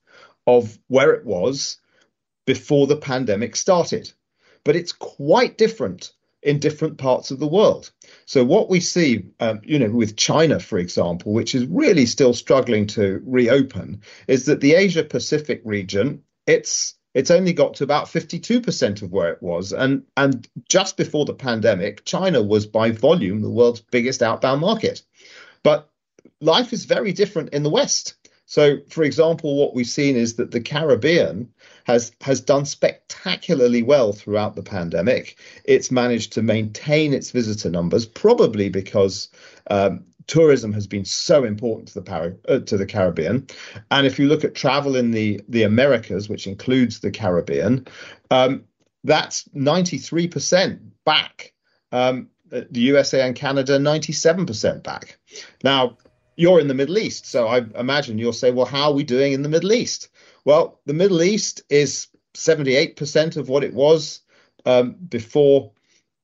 [0.47, 1.79] of where it was
[2.47, 4.13] before the pandemic started.
[4.65, 7.91] But it's quite different in different parts of the world.
[8.27, 12.35] So what we see, um, you know, with China, for example, which is really still
[12.35, 18.07] struggling to reopen, is that the Asia Pacific region, it's it's only got to about
[18.07, 19.73] 52% of where it was.
[19.73, 25.03] And, and just before the pandemic, China was by volume the world's biggest outbound market.
[25.63, 25.91] But
[26.41, 28.15] life is very different in the West.
[28.47, 31.49] So, for example, what we've seen is that the Caribbean
[31.85, 35.39] has has done spectacularly well throughout the pandemic.
[35.65, 39.31] It's managed to maintain its visitor numbers, probably because
[39.71, 43.47] um, tourism has been so important to the Par- uh, to the Caribbean.
[43.91, 47.87] And if you look at travel in the the Americas, which includes the Caribbean,
[48.31, 48.65] um,
[49.05, 51.53] that's 93% back.
[51.91, 55.19] Um, the USA and Canada, 97% back.
[55.65, 55.97] Now,
[56.37, 59.33] you're in the Middle East, so I imagine you'll say, well, how are we doing
[59.33, 60.09] in the Middle East?
[60.45, 64.21] Well, the Middle East is 78% of what it was
[64.67, 65.73] um, before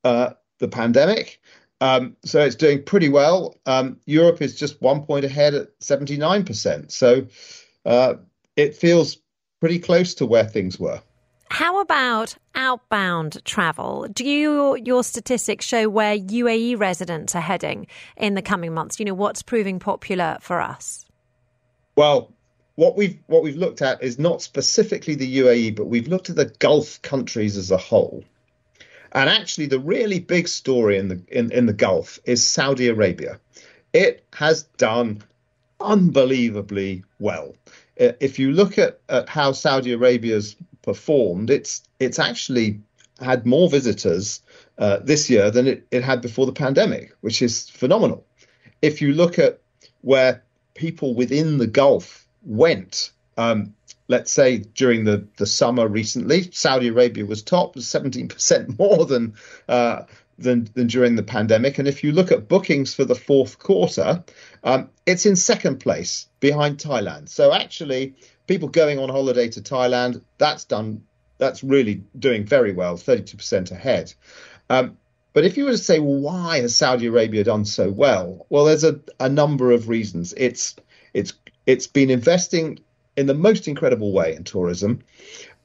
[0.04, 1.40] uh, the pandemic.
[1.80, 3.56] Um, so it's doing pretty well.
[3.66, 6.90] Um, Europe is just one point ahead at 79%.
[6.90, 7.26] So
[7.86, 8.14] uh,
[8.56, 9.18] it feels
[9.60, 11.00] pretty close to where things were.
[11.50, 14.06] How about outbound travel?
[14.12, 17.86] Do you, your statistics show where UAE residents are heading
[18.16, 18.98] in the coming months?
[18.98, 21.06] You know, what's proving popular for us?
[21.96, 22.32] Well,
[22.74, 26.36] what we've what we've looked at is not specifically the UAE, but we've looked at
[26.36, 28.22] the Gulf countries as a whole.
[29.18, 33.40] And actually, the really big story in the in, in the Gulf is Saudi Arabia.
[33.92, 35.24] It has done
[35.80, 37.56] unbelievably well.
[37.96, 42.78] If you look at, at how Saudi Arabia's performed, it's it's actually
[43.20, 44.40] had more visitors
[44.78, 48.24] uh, this year than it, it had before the pandemic, which is phenomenal.
[48.82, 49.58] If you look at
[50.02, 53.74] where people within the Gulf went, um,
[54.08, 59.34] let's say during the, the summer recently, Saudi Arabia was top, 17% more than,
[59.68, 60.02] uh,
[60.38, 61.78] than, than during the pandemic.
[61.78, 64.24] And if you look at bookings for the fourth quarter,
[64.64, 67.28] um, it's in second place behind Thailand.
[67.28, 68.14] So actually,
[68.46, 71.04] people going on holiday to Thailand, that's done,
[71.36, 74.12] that's really doing very well, 32% ahead.
[74.70, 74.96] Um,
[75.34, 78.46] but if you were to say, well, why has Saudi Arabia done so well?
[78.48, 80.34] Well, there's a, a number of reasons.
[80.36, 80.74] It's
[81.14, 81.34] it's
[81.66, 82.80] it's been investing
[83.18, 85.00] in the most incredible way in tourism,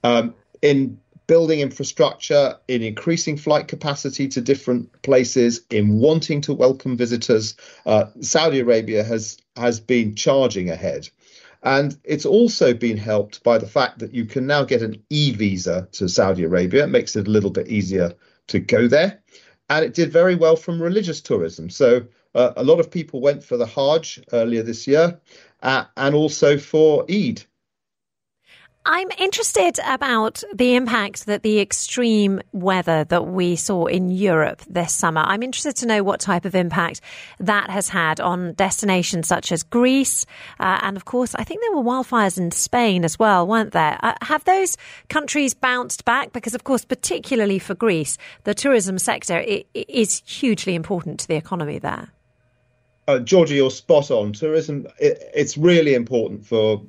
[0.04, 6.98] um, in building infrastructure, in increasing flight capacity to different places, in wanting to welcome
[6.98, 7.56] visitors.
[7.86, 11.08] Uh, Saudi Arabia has has been charging ahead.
[11.62, 15.32] And it's also been helped by the fact that you can now get an e
[15.32, 16.86] visa to Saudi Arabia.
[16.86, 18.14] It makes it a little bit easier
[18.48, 19.22] to go there.
[19.70, 21.70] And it did very well from religious tourism.
[21.70, 25.20] So uh, a lot of people went for the Hajj earlier this year
[25.64, 27.44] uh, and also for Eid.
[28.86, 34.92] I'm interested about the impact that the extreme weather that we saw in Europe this
[34.92, 35.22] summer.
[35.22, 37.00] I'm interested to know what type of impact
[37.40, 40.26] that has had on destinations such as Greece.
[40.60, 43.98] Uh, and of course, I think there were wildfires in Spain as well, weren't there?
[44.04, 44.76] Uh, have those
[45.08, 46.34] countries bounced back?
[46.34, 51.80] Because, of course, particularly for Greece, the tourism sector is hugely important to the economy
[51.80, 52.13] there
[53.08, 54.34] uh, Georgia, you're spot on.
[54.34, 56.82] Tourism, it, it's really important for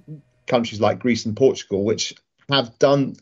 [0.47, 2.15] countries like Greece and Portugal, which
[2.51, 3.17] have done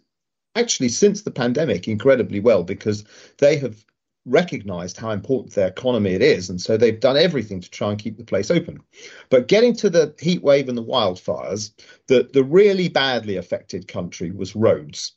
[0.55, 3.05] actually since the pandemic incredibly well because
[3.39, 3.85] they have
[4.25, 7.99] recognized how important their economy it is, and so they've done everything to try and
[7.99, 8.79] keep the place open.
[9.31, 11.73] But getting to the heat wave and the wildfires,
[12.07, 15.13] the, the really badly affected country was Rhodes.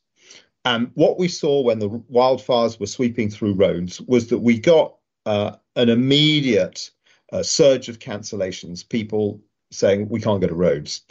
[0.64, 4.96] And what we saw when the wildfires were sweeping through Rhodes was that we got
[5.28, 6.90] uh, an immediate
[7.36, 11.02] uh, surge of cancellations, people saying we can't go to Rhodes.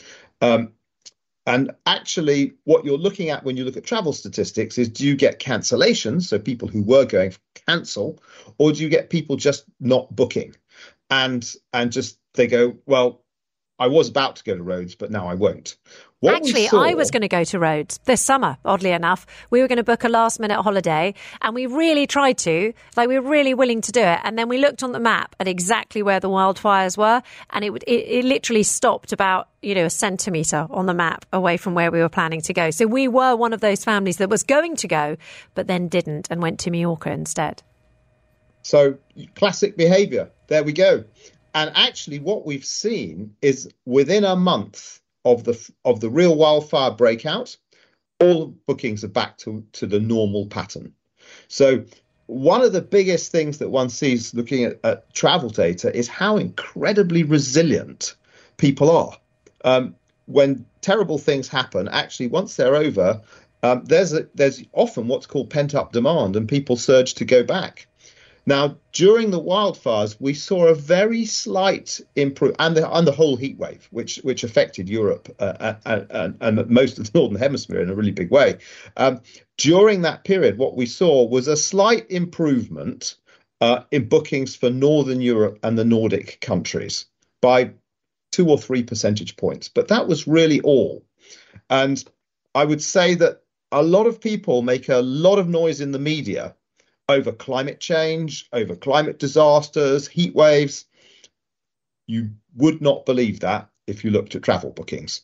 [0.40, 0.72] Um,
[1.46, 5.16] and actually, what you're looking at when you look at travel statistics is do you
[5.16, 7.34] get cancellations, so people who were going
[7.68, 8.18] cancel,
[8.56, 10.56] or do you get people just not booking?
[11.10, 11.44] And
[11.74, 13.22] and just they go, well,
[13.78, 15.76] I was about to go to Rhodes, but now I won't.
[16.24, 16.82] What Actually, saw...
[16.82, 19.26] I was going to go to Rhodes this summer, oddly enough.
[19.50, 21.12] We were going to book a last minute holiday
[21.42, 24.20] and we really tried to, like, we were really willing to do it.
[24.24, 27.20] And then we looked on the map at exactly where the wildfires were
[27.50, 31.58] and it, it, it literally stopped about, you know, a centimetre on the map away
[31.58, 32.70] from where we were planning to go.
[32.70, 35.18] So we were one of those families that was going to go,
[35.54, 37.62] but then didn't and went to Mallorca instead.
[38.62, 38.96] So,
[39.34, 40.30] classic behaviour.
[40.46, 41.04] There we go.
[41.52, 46.90] And actually, what we've seen is within a month, of the of the real wildfire
[46.90, 47.56] breakout,
[48.20, 50.92] all bookings are back to, to the normal pattern.
[51.48, 51.84] So
[52.26, 57.22] one of the biggest things that one sees looking at, travel data is how incredibly
[57.22, 58.14] resilient
[58.56, 59.16] people are.
[59.64, 59.94] Um,
[60.26, 63.20] when terrible things happen, actually, once they're over,
[63.62, 67.86] um, there's there's often what's called pent up demand, and people surge to go back.
[68.46, 73.36] Now, during the wildfires, we saw a very slight improve, and the, and the whole
[73.36, 77.80] heat wave, which which affected Europe uh, and, and, and, most of the northern hemisphere
[77.80, 78.58] in a really big way.
[78.96, 79.20] Um,
[79.56, 83.16] during that period, what we saw was a slight improvement
[83.62, 87.06] uh, in bookings for Northern Europe and the Nordic countries
[87.40, 87.72] by
[88.30, 91.02] two or three percentage points, but that was really all.
[91.70, 92.04] And
[92.54, 93.42] I would say that
[93.72, 96.54] a lot of people make a lot of noise in the media
[97.08, 100.86] over climate change, over climate disasters, heat waves.
[102.06, 105.22] You would not believe that if you looked at travel bookings.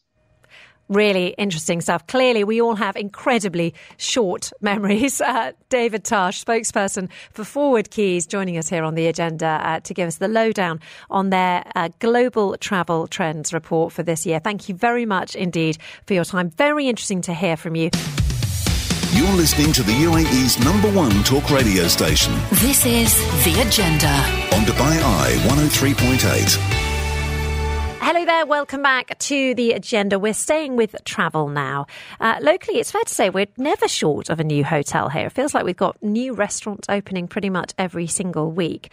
[0.91, 2.05] Really interesting stuff.
[2.09, 5.21] Clearly, we all have incredibly short memories.
[5.21, 10.09] Uh, David Tarsh, spokesperson for ForwardKeys, joining us here on the agenda uh, to give
[10.09, 14.41] us the lowdown on their uh, global travel trends report for this year.
[14.41, 15.79] Thank you very much indeed
[16.09, 16.51] for your time.
[16.51, 17.91] Very interesting to hear from you.
[19.21, 22.33] You're listening to the UAE's number one talk radio station.
[22.53, 23.15] This is
[23.45, 24.09] The Agenda.
[24.57, 26.57] On Dubai Eye 103.8.
[28.01, 30.19] Hello there, welcome back to the agenda.
[30.19, 31.85] We're staying with travel now.
[32.19, 35.27] Uh, locally, it's fair to say we're never short of a new hotel here.
[35.27, 38.91] It feels like we've got new restaurants opening pretty much every single week.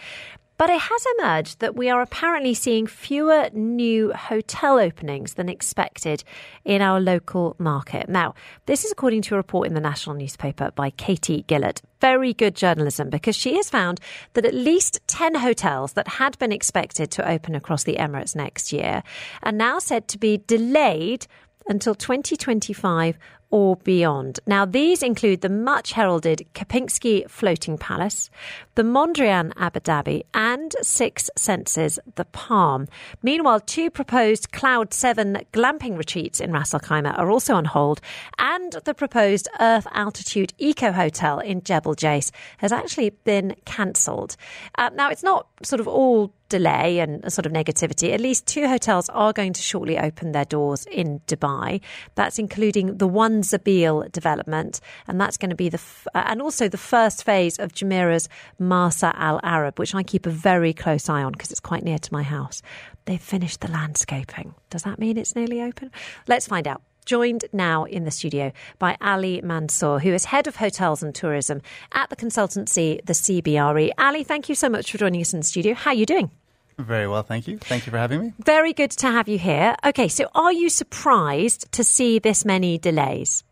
[0.57, 6.23] But it has emerged that we are apparently seeing fewer new hotel openings than expected
[6.65, 8.09] in our local market.
[8.09, 8.33] Now,
[8.65, 11.81] this is according to a report in the national newspaper by Katie Gillett.
[12.01, 13.99] Very good journalism because she has found
[14.33, 18.73] that at least 10 hotels that had been expected to open across the Emirates next
[18.73, 19.03] year
[19.43, 21.27] are now said to be delayed
[21.69, 23.17] until 2025
[23.49, 24.39] or beyond.
[24.45, 28.29] Now, these include the much heralded Kempinski Floating Palace,
[28.77, 32.87] the Mondrian Abu Dhabi, and Six Senses the Palm.
[33.23, 38.01] Meanwhile, two proposed Cloud 7 glamping retreats in Ras Al Khaimah are also on hold,
[38.37, 44.37] and the proposed Earth Altitude Eco Hotel in Jebel Jais has actually been cancelled.
[44.77, 48.67] Uh, now, it's not sort of all delay and sort of negativity, at least two
[48.67, 51.81] hotels are going to shortly open their doors in Dubai.
[52.15, 56.41] That's including the One Zabeel development, and that's going to be the f- uh, and
[56.41, 58.29] also the first phase of Jumeirah's
[58.67, 61.97] Marsa Al Arab, which I keep a very close eye on because it's quite near
[61.97, 62.61] to my house.
[63.05, 64.53] They've finished the landscaping.
[64.69, 65.91] Does that mean it's nearly open?
[66.27, 70.57] Let's find out joined now in the studio by Ali Mansour, who is head of
[70.57, 71.61] hotels and tourism
[71.93, 73.91] at the consultancy, the CBRE.
[73.97, 75.73] Ali, thank you so much for joining us in the studio.
[75.73, 76.29] How are you doing?
[76.77, 77.57] Very well, thank you.
[77.57, 78.33] Thank you for having me.
[78.45, 79.75] Very good to have you here.
[79.83, 83.43] Okay, so are you surprised to see this many delays?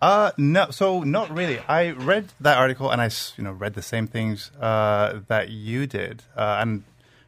[0.00, 1.58] Uh, no, so not really.
[1.60, 5.86] I read that article and I, you know, read the same things uh, that you
[5.86, 6.84] did, uh, and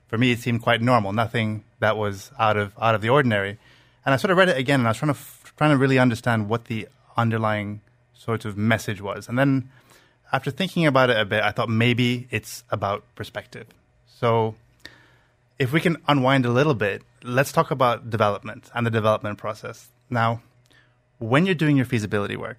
[0.09, 1.13] for me, it seemed quite normal.
[1.13, 3.59] Nothing that was out of out of the ordinary.
[4.05, 5.21] And I sort of read it again, and I was trying to
[5.57, 7.81] trying to really understand what the underlying
[8.15, 9.29] sort of message was.
[9.29, 9.71] And then
[10.33, 13.67] after thinking about it a bit, I thought maybe it's about perspective.
[14.07, 14.55] So
[15.59, 19.89] if we can unwind a little bit, let's talk about development and the development process.
[20.11, 20.43] Now,
[21.19, 22.59] when you're doing your feasibility work,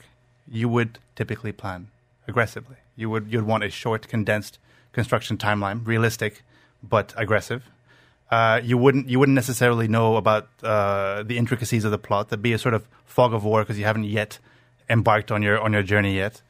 [0.50, 1.88] you would typically plan
[2.28, 2.78] aggressively.
[2.96, 4.60] You would you'd want a short, condensed
[4.94, 6.44] construction timeline, realistic
[6.84, 7.64] but aggressive.
[8.32, 12.30] Uh, you wouldn't you wouldn't necessarily know about uh, the intricacies of the plot.
[12.30, 14.40] There'd be a sort of fog of war because you haven't yet
[14.90, 16.42] embarked on your on your journey yet.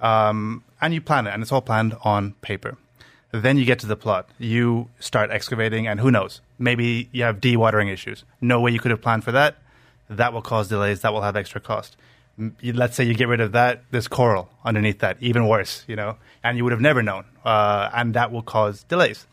[0.00, 2.76] um, and you plan it, and it's all planned on paper.
[3.32, 4.28] Then you get to the plot.
[4.38, 6.40] You start excavating, and who knows?
[6.58, 8.24] Maybe you have dewatering issues.
[8.40, 9.56] No way you could have planned for that.
[10.08, 11.00] That will cause delays.
[11.00, 11.96] That will have extra cost.
[12.62, 13.84] Let's say you get rid of that.
[13.90, 17.88] There's coral underneath that, even worse, you know, and you would have never known, uh,
[17.94, 19.26] and that will cause delays.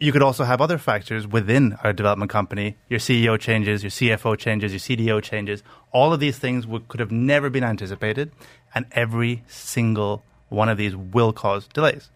[0.00, 2.76] You could also have other factors within a development company.
[2.88, 5.62] Your CEO changes, your CFO changes, your CDO changes.
[5.92, 8.32] All of these things would, could have never been anticipated,
[8.74, 12.10] and every single one of these will cause delays.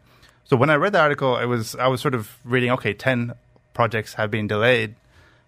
[0.45, 2.71] So when I read the article, it was I was sort of reading.
[2.73, 3.35] Okay, ten
[3.75, 4.95] projects have been delayed,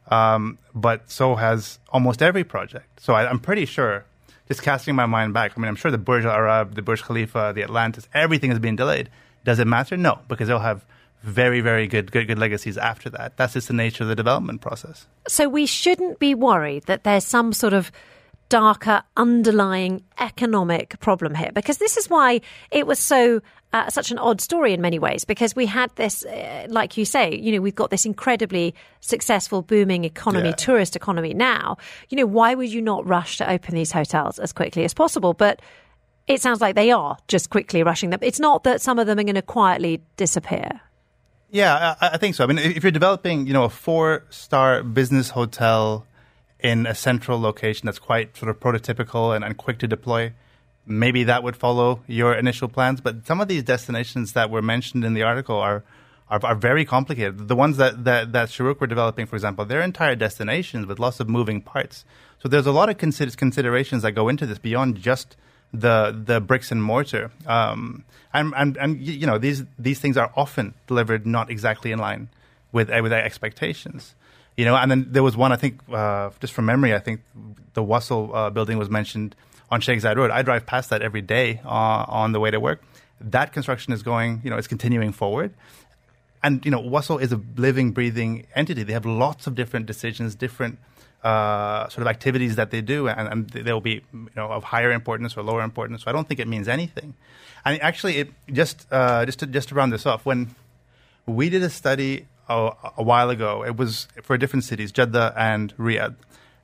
[0.08, 3.00] um, but so has almost every project.
[3.00, 4.04] So I, I'm pretty sure.
[4.46, 7.02] Just casting my mind back, I mean, I'm sure the Burj Al Arab, the Burj
[7.02, 9.08] Khalifa, the Atlantis, everything has been delayed.
[9.42, 9.96] Does it matter?
[9.96, 10.84] No, because they'll have
[11.22, 13.38] very, very good, good, good legacies after that.
[13.38, 15.06] That's just the nature of the development process.
[15.26, 17.90] So we shouldn't be worried that there's some sort of
[18.50, 23.40] darker underlying economic problem here because this is why it was so
[23.74, 27.04] uh, such an odd story in many ways because we had this uh, like you
[27.04, 30.54] say you know we've got this incredibly successful booming economy Yeah.
[30.66, 31.76] tourist economy now
[32.08, 35.34] you know why would you not rush to open these hotels as quickly as possible
[35.34, 35.60] but
[36.26, 39.18] it sounds like they are just quickly rushing them it's not that some of them
[39.18, 40.80] are going to quietly disappear
[41.50, 42.42] Yeah, I, I think so.
[42.44, 46.04] I mean, if you're developing, you know, a four-star business hotel
[46.58, 50.32] in a central location that's quite sort of prototypical and, and quick to deploy,
[50.86, 53.00] maybe that would follow your initial plans.
[53.00, 55.82] But some of these destinations that were mentioned in the article are
[56.28, 57.48] are, are very complicated.
[57.48, 61.20] The ones that, that that Shurooq were developing, for example, they're entire destinations with lots
[61.20, 62.04] of moving parts.
[62.42, 65.36] So there's a lot of consider- considerations that go into this beyond just
[65.72, 67.30] the the bricks and mortar.
[67.46, 71.98] Um, and, and and you know these these things are often delivered not exactly in
[71.98, 72.28] line
[72.72, 74.14] with with our expectations.
[74.56, 77.20] You know, and then there was one I think uh, just from memory, I think
[77.74, 79.34] the Wasl uh, building was mentioned
[79.70, 80.30] on Zayed Road.
[80.30, 82.82] I drive past that every day uh, on the way to work.
[83.20, 85.54] That construction is going, you know, it's continuing forward.
[86.42, 88.82] And you know, Wasl is a living, breathing entity.
[88.82, 90.78] They have lots of different decisions, different
[91.24, 94.92] uh, sort of activities that they do, and, and they'll be you know of higher
[94.92, 96.04] importance or lower importance.
[96.04, 97.14] So I don't think it means anything.
[97.64, 100.54] And actually, it just uh, just to just to round this off, when
[101.24, 105.76] we did a study a, a while ago, it was for different cities, Jeddah and
[105.76, 106.14] Riyadh,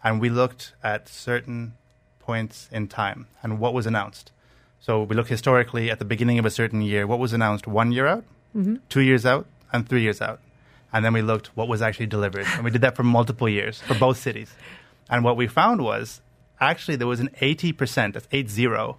[0.03, 1.74] and we looked at certain
[2.18, 4.33] points in time and what was announced.
[4.81, 7.93] So we look historically at the beginning of a certain year, what was announced one
[7.93, 8.24] year out,
[8.57, 8.76] mm-hmm.
[8.89, 10.41] two years out, and three years out.
[10.93, 12.47] And then we looked what was actually delivered.
[12.55, 14.53] And we did that for multiple years for both cities.
[15.09, 16.20] And what we found was
[16.61, 18.95] actually there was an 80%, that's 80,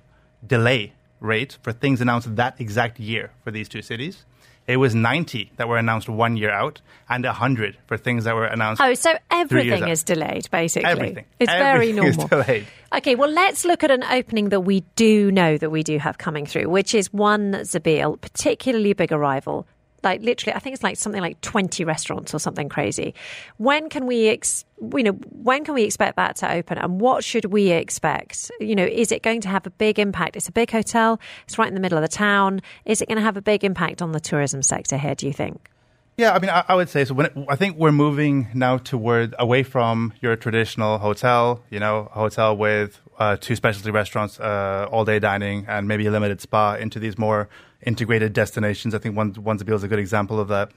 [0.46, 4.26] delay rate for things announced that exact year for these two cities.
[4.68, 8.46] It was 90 that were announced one year out and 100 for things that were
[8.46, 8.82] announced.
[8.82, 10.90] Oh, so everything is delayed, basically.
[10.90, 11.26] Everything.
[11.40, 12.44] It's very Everything is normal.
[12.44, 12.68] delayed.
[12.94, 16.18] Okay, well, let's look at an opening that we do know that we do have
[16.18, 19.68] coming through, which is one Zabeel, particularly big arrival.
[20.04, 23.14] Like literally, I think it's like something like twenty restaurants or something crazy.
[23.58, 27.24] When can we, ex- you know, when can we expect that to open, and what
[27.24, 28.52] should we expect?
[28.60, 30.36] You know, is it going to have a big impact?
[30.36, 31.20] It's a big hotel.
[31.44, 32.62] It's right in the middle of the town.
[32.86, 35.16] Is it going to have a big impact on the tourism sector here?
[35.16, 35.70] Do you think?
[36.18, 37.14] Yeah, I mean, I, I would say so.
[37.14, 42.10] When it, I think we're moving now toward away from your traditional hotel, you know,
[42.12, 46.76] hotel with uh, two specialty restaurants, uh, all day dining, and maybe a limited spa,
[46.76, 47.50] into these more
[47.84, 48.94] integrated destinations.
[48.94, 50.72] I think one Zabeel is a good example of that.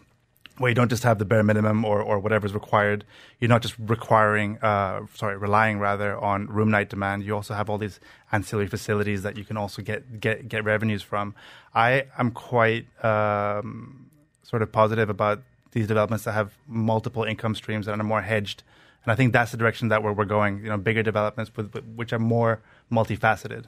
[0.59, 3.05] Where you don't just have the bare minimum or, or whatever is required.
[3.41, 7.25] You're not just requiring, uh, sorry, relying rather on room night demand.
[7.25, 7.99] You also have all these
[8.31, 11.35] ancillary facilities that you can also get get get revenues from.
[11.75, 14.11] I am quite um,
[14.45, 15.43] sort of positive about
[15.73, 18.63] these developments that have multiple income streams that are more hedged.
[19.03, 20.63] And I think that's the direction that we're, we're going.
[20.63, 22.61] You know, bigger developments with, with, which are more
[22.93, 23.65] multifaceted.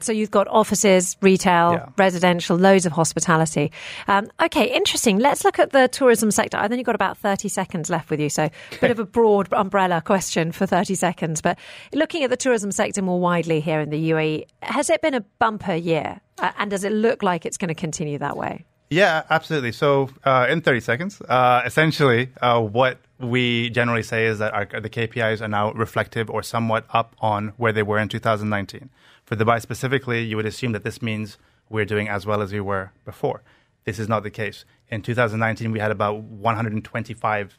[0.00, 1.86] So you've got offices, retail, Yeah.
[1.96, 3.72] residential, loads of hospitality.
[4.08, 5.18] Um, okay, interesting.
[5.18, 6.56] Let's look at the tourism sector.
[6.58, 8.50] I think you've got about 30 seconds left with you, so a
[8.80, 11.40] bit of a broad umbrella question for 30 seconds.
[11.40, 11.58] But
[11.92, 15.22] looking at the tourism sector more widely here in the UAE, has it been a
[15.38, 16.20] bumper year?
[16.38, 18.64] Uh, and does it look like it's going to continue that way?
[18.90, 19.72] Yeah, absolutely.
[19.72, 24.66] So, uh, in 30 seconds, uh, essentially, uh, what we generally say is that our,
[24.66, 28.90] the KPIs are now reflective or somewhat up on where they were in 2019.
[29.32, 31.38] For Dubai specifically, you would assume that this means
[31.70, 33.42] we're doing as well as we were before.
[33.84, 34.66] This is not the case.
[34.90, 37.56] In 2019, we had about 125,000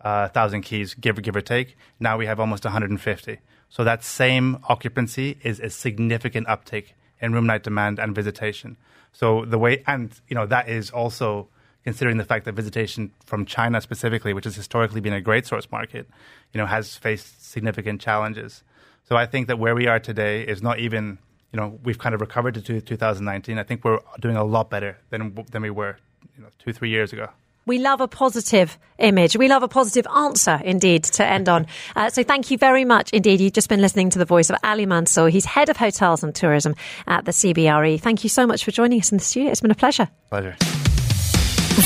[0.00, 0.28] uh,
[0.62, 1.76] keys, give give or take.
[1.98, 3.40] Now we have almost 150.
[3.68, 8.76] So that same occupancy is a significant uptick in room night demand and visitation.
[9.10, 11.48] So the way, and you know, that is also
[11.82, 15.68] considering the fact that visitation from China specifically, which has historically been a great source
[15.72, 16.08] market,
[16.52, 18.62] you know, has faced significant challenges.
[19.08, 21.18] So I think that where we are today is not even
[21.52, 23.58] you know, we've kind of recovered to 2019.
[23.58, 25.96] I think we're doing a lot better than than we were,
[26.36, 27.28] you know, two three years ago.
[27.64, 29.36] We love a positive image.
[29.36, 31.66] We love a positive answer, indeed, to end on.
[31.94, 33.40] Uh, so thank you very much indeed.
[33.40, 35.28] You've just been listening to the voice of Ali Mansour.
[35.28, 36.74] He's head of hotels and tourism
[37.06, 38.00] at the CBRE.
[38.00, 39.50] Thank you so much for joining us in the studio.
[39.50, 40.08] It's been a pleasure.
[40.30, 40.56] Pleasure.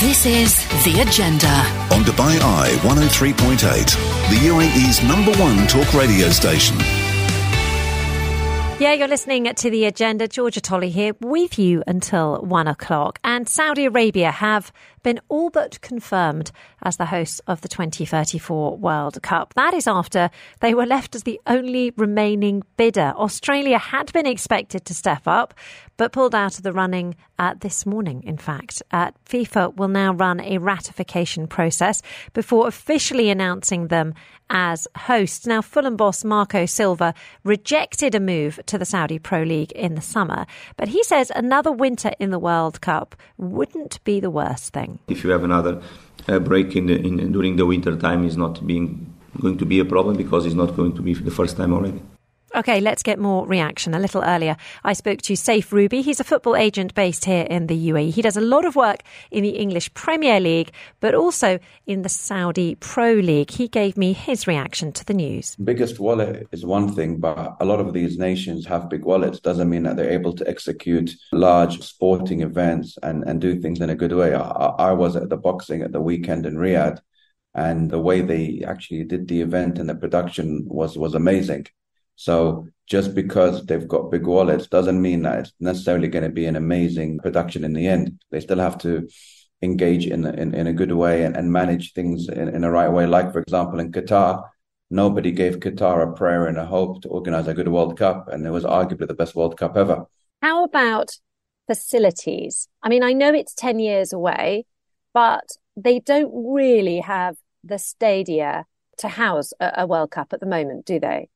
[0.01, 1.53] This is The Agenda.
[1.93, 3.61] On Dubai Eye 103.8,
[4.31, 6.79] the UAE's number one talk radio station.
[8.83, 10.27] Yeah, you're listening to the agenda.
[10.27, 13.21] Georgia Tolley here with you until one o'clock.
[13.23, 14.73] And Saudi Arabia have
[15.03, 16.51] been all but confirmed
[16.83, 19.55] as the hosts of the 2034 World Cup.
[19.55, 20.31] That is after
[20.61, 23.13] they were left as the only remaining bidder.
[23.17, 25.55] Australia had been expected to step up,
[25.97, 28.83] but pulled out of the running uh, this morning, in fact.
[28.91, 34.15] Uh, FIFA will now run a ratification process before officially announcing them
[34.51, 35.47] as hosts.
[35.47, 40.01] Now, Fulham boss Marco Silva rejected a move to the Saudi Pro League in the
[40.01, 40.47] summer,
[40.77, 44.92] but he says another winter in the World Cup wouldn't be the worst thing.
[45.09, 45.83] If you have another
[46.29, 49.79] uh, break in, the, in during the winter time, is not being going to be
[49.81, 52.03] a problem because it's not going to be the first time already.
[52.55, 53.95] Okay, let's get more reaction.
[53.95, 56.03] A little earlier, I spoke to Saif Rubie.
[56.03, 58.11] He's a football agent based here in the UAE.
[58.11, 62.11] He does a lot of work in the English Premier League, but also in the
[62.11, 63.53] Saudi Pro League.
[63.53, 65.57] He gave me his reaction to the news.
[65.65, 69.41] Biggest wallet is one thing, but a lot of these nations have big wallets.
[69.41, 73.89] Doesn't mean that they're able to execute large sporting events and, and do things in
[73.89, 74.35] a good way.
[74.35, 77.01] I, I was at the boxing at the weekend in Riyadh,
[77.55, 81.67] and the way they actually did the event and the production was was amazing.
[82.17, 86.47] So just because they've got big wallets doesn't mean that it's necessarily going to be
[86.47, 88.21] an amazing production in the end.
[88.31, 89.09] They still have to
[89.63, 92.91] engage in in, in a good way and, and manage things in, in a right
[92.91, 93.07] way.
[93.07, 94.43] Like for example, in Qatar,
[94.91, 98.47] nobody gave Qatar a prayer and a hope to organize a good World Cup, and
[98.47, 100.05] it was arguably the best World Cup ever.
[100.43, 101.13] How about
[101.67, 102.69] facilities?
[102.83, 104.67] I mean, I know it's ten years away,
[105.15, 105.45] but
[105.77, 108.67] they don't really have the stadia
[108.99, 111.29] to house a, a World Cup at the moment, do they?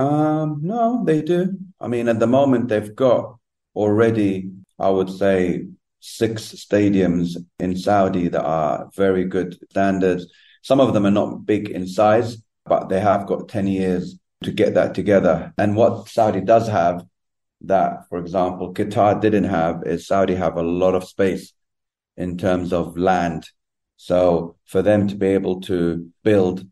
[0.00, 1.58] Um, no, they do.
[1.78, 3.36] I mean, at the moment, they've got
[3.76, 5.66] already, I would say,
[6.00, 10.26] six stadiums in Saudi that are very good standards.
[10.62, 14.50] Some of them are not big in size, but they have got 10 years to
[14.50, 15.52] get that together.
[15.58, 17.04] And what Saudi does have
[17.60, 21.52] that, for example, Qatar didn't have is Saudi have a lot of space
[22.16, 23.50] in terms of land.
[23.98, 26.66] So for them to be able to build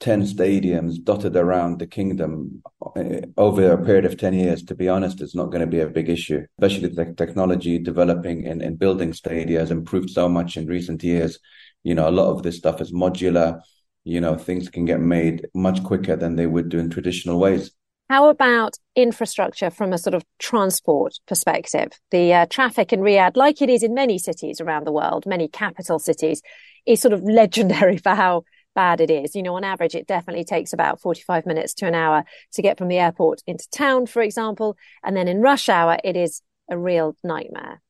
[0.00, 2.62] 10 stadiums dotted around the kingdom
[2.96, 5.80] eh, over a period of 10 years, to be honest, it's not going to be
[5.80, 10.56] a big issue, especially the technology developing and, and building stadia has improved so much
[10.56, 11.38] in recent years.
[11.82, 13.60] You know, a lot of this stuff is modular.
[14.04, 17.72] You know, things can get made much quicker than they would do in traditional ways.
[18.08, 21.90] How about infrastructure from a sort of transport perspective?
[22.10, 25.46] The uh, traffic in Riyadh, like it is in many cities around the world, many
[25.46, 26.40] capital cities,
[26.86, 28.44] is sort of legendary for how
[28.78, 29.34] bad it is.
[29.34, 32.78] You know, on average, it definitely takes about 45 minutes to an hour to get
[32.78, 34.76] from the airport into town, for example.
[35.02, 37.82] And then in rush hour, it is a real nightmare.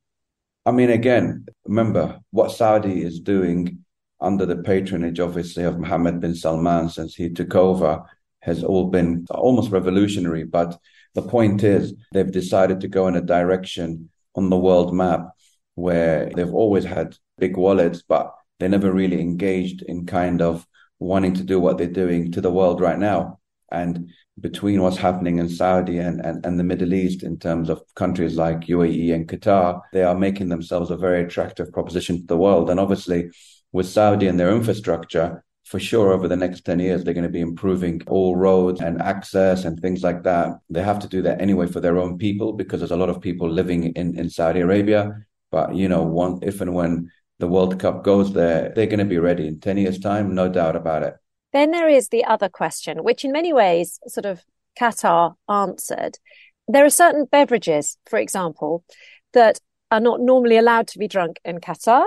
[0.65, 3.85] I mean, again, remember what Saudi is doing
[4.19, 8.03] under the patronage, obviously, of Mohammed bin Salman since he took over
[8.41, 10.45] has all been almost revolutionary.
[10.45, 10.79] But
[11.15, 15.33] the point is, they've decided to go in a direction on the world map
[15.75, 20.67] where they've always had big wallets, but they never really engaged in kind of
[20.99, 23.39] wanting to do what they're doing to the world right now.
[23.71, 27.83] And between what's happening in Saudi and, and, and the Middle East in terms of
[27.95, 32.37] countries like UAE and Qatar, they are making themselves a very attractive proposition to the
[32.37, 32.71] world.
[32.71, 33.31] And obviously,
[33.73, 37.39] with Saudi and their infrastructure, for sure over the next 10 years they're going to
[37.39, 41.41] be improving all roads and access and things like that they have to do that
[41.43, 44.61] anyway for their own people because there's a lot of people living in, in saudi
[44.61, 45.13] arabia
[45.51, 49.05] but you know one if and when the World Cup goes there, they're going to
[49.05, 51.15] be ready in 10 years' time, no doubt about it.
[51.53, 54.43] Then there is the other question, which in many ways sort of
[54.79, 56.19] Qatar answered.
[56.67, 58.85] There are certain beverages, for example,
[59.33, 59.61] that
[59.91, 62.05] are not normally allowed to be drunk in Qatar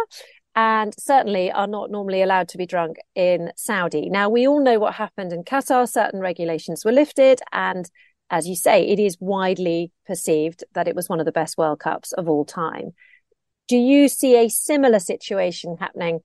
[0.55, 4.09] and certainly are not normally allowed to be drunk in Saudi.
[4.09, 5.89] Now, we all know what happened in Qatar.
[5.89, 7.39] Certain regulations were lifted.
[7.51, 7.89] And
[8.29, 11.79] as you say, it is widely perceived that it was one of the best World
[11.79, 12.91] Cups of all time.
[13.71, 16.19] Do you see a similar situation happening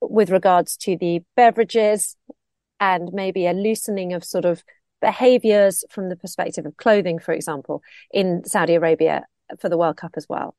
[0.00, 2.16] with regards to the beverages
[2.80, 4.64] and maybe a loosening of sort of
[5.00, 7.80] behaviors from the perspective of clothing, for example,
[8.10, 9.22] in Saudi Arabia
[9.60, 10.56] for the World Cup as well?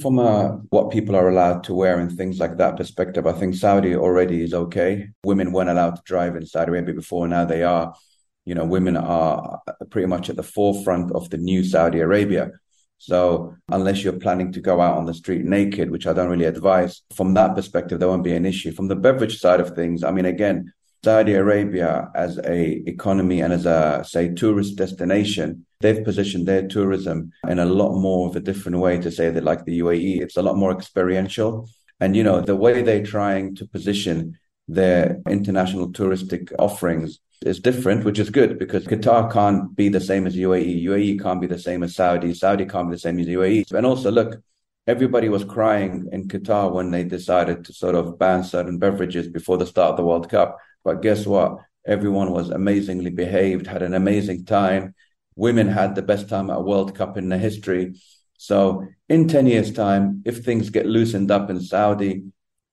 [0.00, 3.54] From uh, what people are allowed to wear and things like that perspective, I think
[3.54, 5.10] Saudi already is okay.
[5.22, 7.94] Women weren't allowed to drive in Saudi Arabia before, now they are.
[8.44, 9.60] you know, women are
[9.90, 12.50] pretty much at the forefront of the new Saudi Arabia.
[13.02, 16.44] So unless you're planning to go out on the street naked, which I don't really
[16.44, 18.70] advise, from that perspective, there won't be an issue.
[18.70, 20.72] From the beverage side of things, I mean, again,
[21.04, 27.32] Saudi Arabia as a economy and as a say tourist destination, they've positioned their tourism
[27.48, 30.36] in a lot more of a different way to say that like the UAE, it's
[30.36, 31.68] a lot more experiential.
[31.98, 34.38] And you know, the way they're trying to position
[34.68, 40.26] their international touristic offerings is different, which is good because Qatar can't be the same
[40.26, 40.84] as UAE.
[40.84, 42.34] UAE can't be the same as Saudi.
[42.34, 43.72] Saudi can't be the same as UAE.
[43.72, 44.42] And also, look,
[44.86, 49.58] everybody was crying in Qatar when they decided to sort of ban certain beverages before
[49.58, 50.58] the start of the World Cup.
[50.84, 51.58] But guess what?
[51.86, 54.94] Everyone was amazingly behaved, had an amazing time.
[55.34, 57.94] Women had the best time at a World Cup in the history.
[58.38, 62.24] So in 10 years' time, if things get loosened up in Saudi,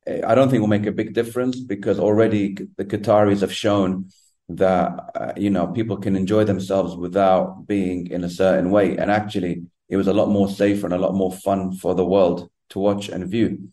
[0.08, 4.10] eh, I don't think will make a big difference because already the Qataris have shown
[4.50, 8.98] that uh, you know people can enjoy themselves without being in a certain way.
[8.98, 12.06] And actually it was a lot more safer and a lot more fun for the
[12.06, 13.70] world to watch and view.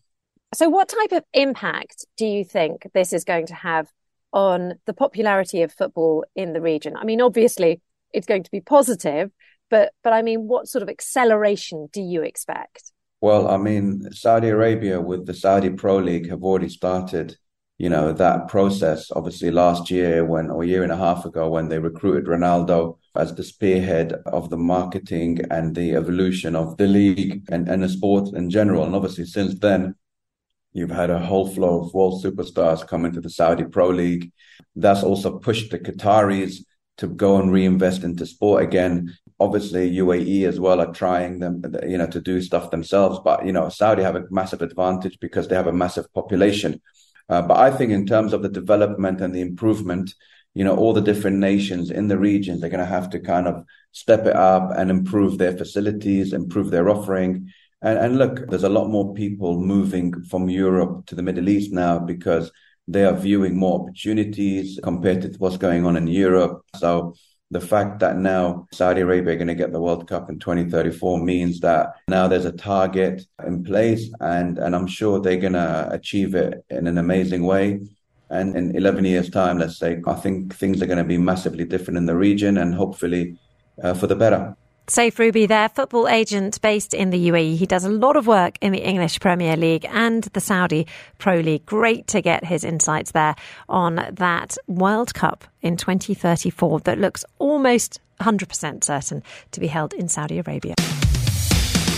[0.53, 3.91] So what type of impact do you think this is going to have
[4.31, 6.95] on the popularity of football in the region?
[6.95, 7.81] I mean obviously
[8.13, 9.31] it's going to be positive
[9.69, 12.91] but but i mean what sort of acceleration do you expect?
[13.21, 17.37] Well i mean saudi arabia with the saudi pro league have already started
[17.77, 18.17] you know mm-hmm.
[18.17, 19.11] that process.
[19.11, 22.97] Obviously last year when or a year and a half ago when they recruited ronaldo
[23.15, 27.89] as the spearhead of the marketing and the evolution of the league and, and the
[27.89, 28.83] sport in general.
[28.83, 29.95] And obviously since then
[30.73, 34.31] you've had a whole flow of world superstars come into the saudi pro league.
[34.75, 36.63] That's also pushed the qataris
[36.97, 39.15] to go and reinvest into sport again.
[39.39, 43.19] Obviously UAE as well are trying them, you know, to do stuff themselves.
[43.23, 46.81] But you know, Saudi have a massive advantage because they have a massive population.
[47.29, 50.13] Uh, but I think in terms of the development and the improvement,
[50.53, 53.47] you know, all the different nations in the region, they're going to have to kind
[53.47, 57.51] of step it up and improve their facilities, improve their offering.
[57.81, 61.71] And, and look, there's a lot more people moving from Europe to the Middle East
[61.71, 62.51] now because
[62.87, 66.61] they are viewing more opportunities compared to what's going on in Europe.
[66.77, 67.15] So
[67.49, 71.19] the fact that now Saudi Arabia are going to get the World Cup in 2034
[71.19, 75.87] means that now there's a target in place and, and I'm sure they're going to
[75.91, 77.79] achieve it in an amazing way.
[78.29, 81.63] And in 11 years time, let's say, I think things are going to be massively
[81.63, 83.37] different in the region and hopefully
[83.81, 84.57] uh, for the better.
[84.89, 87.57] Saif Rubie there, football agent based in the UAE.
[87.57, 91.41] He does a lot of work in the English Premier League and the Saudi Pro
[91.41, 91.65] League.
[91.65, 93.35] Great to get his insights there
[93.67, 100.07] on that World Cup in 2034 that looks almost 100% certain to be held in
[100.07, 100.75] Saudi Arabia.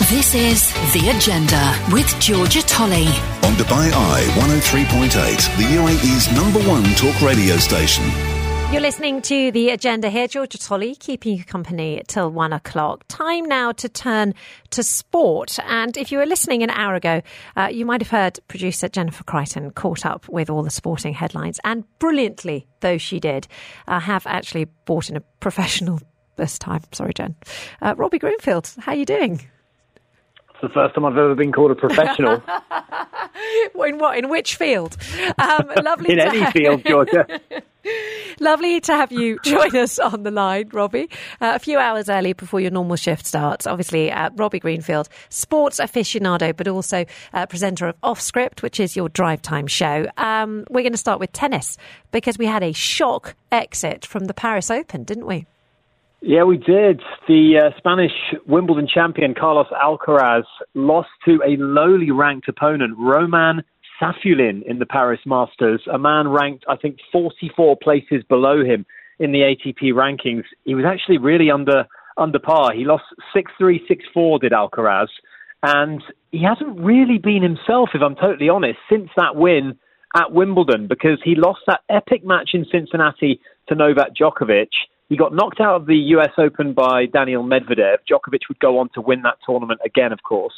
[0.09, 3.05] This is The Agenda with Georgia Tolley.
[3.43, 5.13] On Dubai Eye 103.8,
[5.57, 8.28] the UAE's number one talk radio station.
[8.71, 10.27] You're listening to the agenda here.
[10.27, 13.03] Georgia Tolley keeping you company till one o'clock.
[13.07, 14.35] Time now to turn
[14.69, 15.57] to sport.
[15.65, 17.23] And if you were listening an hour ago,
[17.57, 21.59] uh, you might have heard producer Jennifer Crichton caught up with all the sporting headlines.
[21.63, 23.47] And brilliantly, though she did,
[23.87, 25.99] uh, have actually brought in a professional
[26.35, 26.83] this time.
[26.91, 27.35] Sorry, Jen.
[27.81, 29.49] Uh, Robbie Greenfield, how are you doing?
[30.61, 32.33] It's the first time I've ever been called a professional.
[33.87, 34.17] in what?
[34.17, 34.97] In which field?
[35.37, 36.11] Um, lovely.
[36.11, 36.51] in any have...
[36.51, 37.39] field, Georgia.
[38.41, 41.09] lovely to have you join us on the line, Robbie.
[41.39, 43.65] Uh, a few hours early before your normal shift starts.
[43.67, 48.97] Obviously, uh, Robbie Greenfield, sports aficionado, but also uh, presenter of Off Script, which is
[48.97, 50.07] your drive time show.
[50.17, 51.77] Um, we're going to start with tennis
[52.11, 55.45] because we had a shock exit from the Paris Open, didn't we?
[56.21, 57.01] Yeah, we did.
[57.27, 58.11] The uh, Spanish
[58.45, 60.43] Wimbledon champion Carlos Alcaraz
[60.73, 63.63] lost to a lowly ranked opponent, Roman
[64.01, 68.85] Safiullin, in the Paris Masters, a man ranked, I think, 44 places below him
[69.17, 70.43] in the ATP rankings.
[70.65, 71.85] He was actually really under
[72.17, 72.73] under par.
[72.73, 73.79] He lost 6-3,
[74.17, 75.07] 6-4, did Alcaraz.
[75.63, 79.77] And he hasn't really been himself, if I'm totally honest, since that win
[80.13, 83.39] at Wimbledon, because he lost that epic match in Cincinnati
[83.69, 84.67] to Novak Djokovic
[85.09, 87.97] he got knocked out of the US Open by Daniil Medvedev.
[88.09, 90.53] Djokovic would go on to win that tournament again, of course.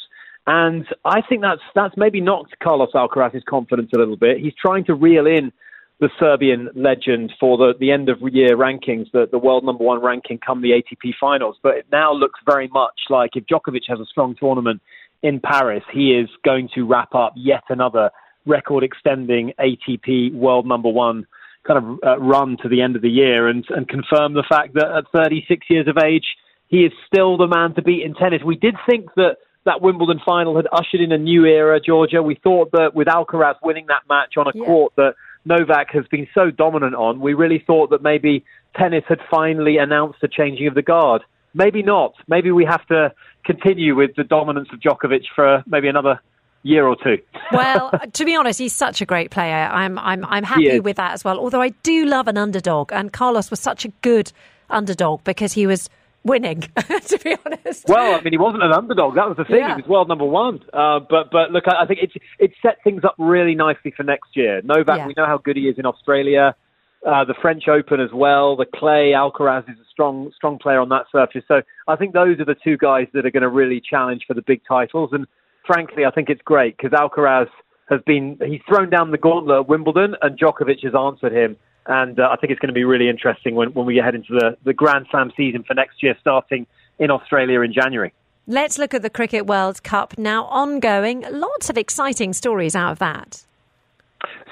[0.46, 4.38] And I think that's that's maybe knocked Carlos Alcaraz's confidence a little bit.
[4.38, 5.52] He's trying to reel in
[6.00, 10.02] the Serbian legend for the, the end of year rankings, the, the world number one
[10.02, 11.56] ranking come the ATP finals.
[11.62, 14.82] But it now looks very much like if Djokovic has a strong tournament
[15.22, 18.10] in Paris, he is going to wrap up yet another
[18.46, 21.24] record extending ATP world number one
[21.66, 24.74] kind of uh, run to the end of the year and, and confirm the fact
[24.74, 26.26] that at 36 years of age,
[26.68, 28.42] he is still the man to beat in tennis.
[28.44, 32.22] We did think that that Wimbledon final had ushered in a new era, Georgia.
[32.22, 34.64] We thought that with Alcaraz winning that match on a yeah.
[34.64, 38.44] court that Novak has been so dominant on, we really thought that maybe
[38.76, 41.22] tennis had finally announced the changing of the guard.
[41.54, 42.14] Maybe not.
[42.26, 43.12] Maybe we have to
[43.44, 46.20] continue with the dominance of Djokovic for maybe another
[46.62, 47.18] year or two.
[47.52, 49.68] well, to be honest, he's such a great player.
[49.72, 51.38] I'm I'm I'm happy with that as well.
[51.38, 54.32] Although I do love an underdog, and Carlos was such a good
[54.70, 55.88] underdog because he was
[56.24, 56.60] winning.
[57.06, 57.88] to be honest.
[57.88, 59.14] Well, I mean, he wasn't an underdog.
[59.14, 59.56] That was the thing.
[59.56, 59.76] Yeah.
[59.76, 60.60] He was world number one.
[60.72, 64.02] Uh, but but look, I, I think it's it set things up really nicely for
[64.02, 64.62] next year.
[64.62, 65.06] Novak, yeah.
[65.06, 66.54] we know how good he is in Australia.
[67.04, 68.54] Uh, the French Open as well.
[68.54, 71.42] The clay Alcaraz is a strong strong player on that surface.
[71.48, 74.34] So I think those are the two guys that are going to really challenge for
[74.34, 75.10] the big titles.
[75.12, 75.26] And
[75.66, 77.48] frankly, I think it's great because Alcaraz
[77.88, 81.56] has been he's thrown down the gauntlet at Wimbledon, and Djokovic has answered him.
[81.86, 84.34] And uh, I think it's going to be really interesting when, when we head into
[84.34, 86.66] the, the Grand Slam season for next year, starting
[86.98, 88.12] in Australia in January.
[88.46, 91.24] Let's look at the Cricket World Cup now ongoing.
[91.30, 93.44] Lots of exciting stories out of that.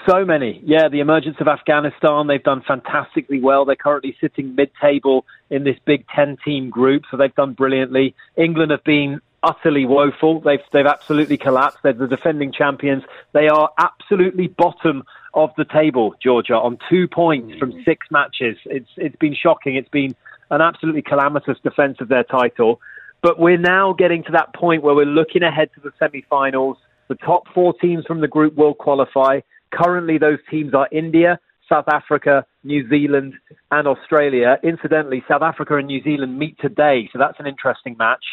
[0.09, 0.61] So many.
[0.65, 3.65] Yeah, the emergence of Afghanistan, they've done fantastically well.
[3.65, 8.15] They're currently sitting mid table in this big 10 team group, so they've done brilliantly.
[8.37, 10.41] England have been utterly woeful.
[10.41, 11.79] They've they've absolutely collapsed.
[11.83, 13.05] They're the defending champions.
[13.33, 17.85] They are absolutely bottom of the table, Georgia, on two points from mm.
[17.85, 18.57] six matches.
[18.67, 19.77] It's it's been shocking.
[19.77, 20.15] It's been
[20.51, 22.81] an absolutely calamitous defence of their title.
[23.23, 26.79] But we're now getting to that point where we're looking ahead to the semi-finals.
[27.09, 29.41] The top four teams from the group will qualify.
[29.73, 31.39] Currently, those teams are India,
[31.69, 33.35] South Africa, New Zealand,
[33.71, 34.59] and Australia.
[34.63, 38.25] Incidentally, South Africa and New Zealand meet today, so that's an interesting match.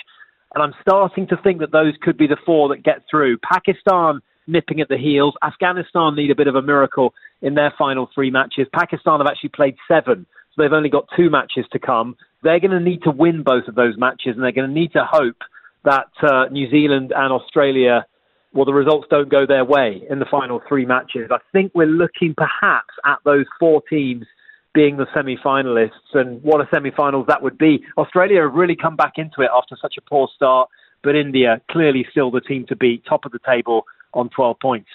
[0.57, 3.37] And I'm starting to think that those could be the four that get through.
[3.37, 5.35] Pakistan nipping at the heels.
[5.43, 8.65] Afghanistan need a bit of a miracle in their final three matches.
[8.73, 12.15] Pakistan have actually played seven, so they've only got two matches to come.
[12.41, 14.93] They're going to need to win both of those matches, and they're going to need
[14.93, 15.37] to hope
[15.85, 18.07] that uh, New Zealand and Australia,
[18.51, 21.29] well, the results don't go their way in the final three matches.
[21.29, 24.25] I think we're looking perhaps at those four teams
[24.77, 27.83] being the semi-finalists, and what a semi-finals that would be.
[27.97, 30.69] Australia have really come back into it after such a poor start,
[31.01, 34.89] but India clearly still the team to beat, top of the table on 12 points.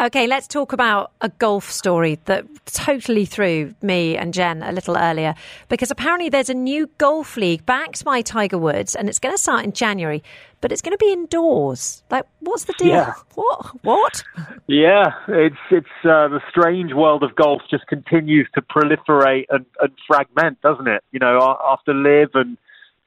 [0.00, 4.96] Okay, let's talk about a golf story that totally threw me and Jen a little
[4.96, 5.36] earlier
[5.68, 9.40] because apparently there's a new golf league backed by Tiger Woods and it's going to
[9.40, 10.20] start in January,
[10.60, 12.02] but it's going to be indoors.
[12.10, 12.88] Like, what's the deal?
[12.88, 13.12] Yeah.
[13.36, 13.84] What?
[13.84, 14.24] What?
[14.66, 19.92] Yeah, it's it's uh, the strange world of golf just continues to proliferate and, and
[20.08, 21.04] fragment, doesn't it?
[21.12, 22.58] You know, after LIV and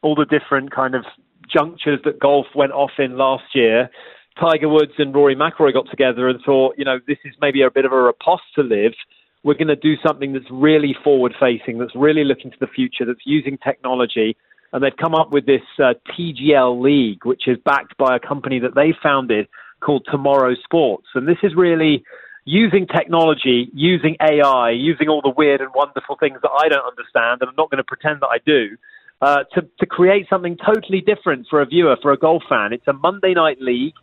[0.04, 1.04] all the different kind of
[1.54, 3.90] junctures that golf went off in last year
[4.40, 7.72] Tiger Woods and Rory McIlroy got together and thought, you know, this is maybe a
[7.72, 8.94] bit of a riposte to LIV.
[9.44, 13.06] We're going to do something that's really forward facing, that's really looking to the future,
[13.06, 14.36] that's using technology.
[14.74, 18.60] And they've come up with this uh, TGL League, which is backed by a company
[18.60, 19.48] that they founded
[19.80, 21.08] called Tomorrow Sports.
[21.16, 22.04] And this is really
[22.46, 27.42] using technology, using AI, using all the weird and wonderful things that I don't understand,
[27.42, 28.78] and I'm not going to pretend that I do,
[29.22, 32.72] uh, to, to create something totally different for a viewer, for a golf fan.
[32.72, 33.94] It's a Monday night league.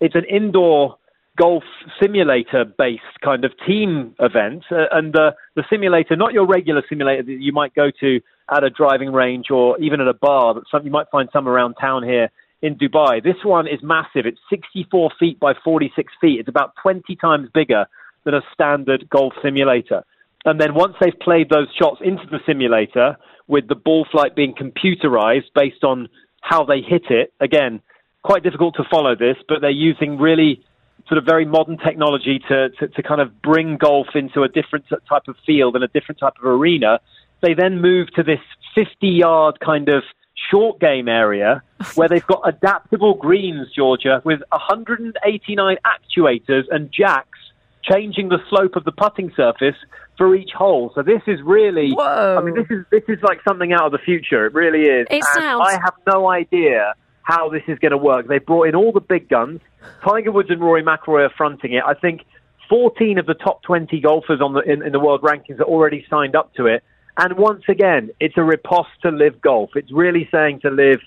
[0.00, 0.96] It's an indoor
[1.36, 1.62] golf
[2.00, 4.64] simulator based kind of team event.
[4.70, 8.20] Uh, and the, the simulator, not your regular simulator that you might go to
[8.50, 11.46] at a driving range or even at a bar, that some, you might find some
[11.46, 12.30] around town here
[12.60, 13.22] in Dubai.
[13.22, 14.26] This one is massive.
[14.26, 16.40] It's 64 feet by 46 feet.
[16.40, 17.86] It's about 20 times bigger
[18.24, 20.02] than a standard golf simulator.
[20.44, 23.16] And then once they've played those shots into the simulator,
[23.48, 26.08] with the ball flight being computerized based on
[26.42, 27.80] how they hit it, again,
[28.28, 30.62] quite difficult to follow this, but they're using really
[31.08, 34.84] sort of very modern technology to, to, to kind of bring golf into a different
[35.08, 37.00] type of field and a different type of arena.
[37.40, 38.40] They then move to this
[38.74, 40.02] 50 yard kind of
[40.50, 41.62] short game area
[41.94, 47.38] where they've got adaptable greens, Georgia, with 189 actuators and jacks
[47.82, 49.76] changing the slope of the putting surface
[50.18, 50.92] for each hole.
[50.94, 52.36] So this is really, Whoa.
[52.38, 54.44] I mean, this is this is like something out of the future.
[54.44, 55.06] It really is.
[55.08, 55.66] It and sounds.
[55.66, 56.94] I have no idea
[57.28, 58.26] how this is going to work.
[58.26, 59.60] They've brought in all the big guns.
[60.02, 61.82] Tiger Woods and Rory McIlroy are fronting it.
[61.86, 62.22] I think
[62.70, 66.06] 14 of the top 20 golfers on the in, in the world rankings are already
[66.08, 66.82] signed up to it.
[67.18, 69.70] And once again, it's a riposte to LIV golf.
[69.76, 71.00] It's really saying to LIV,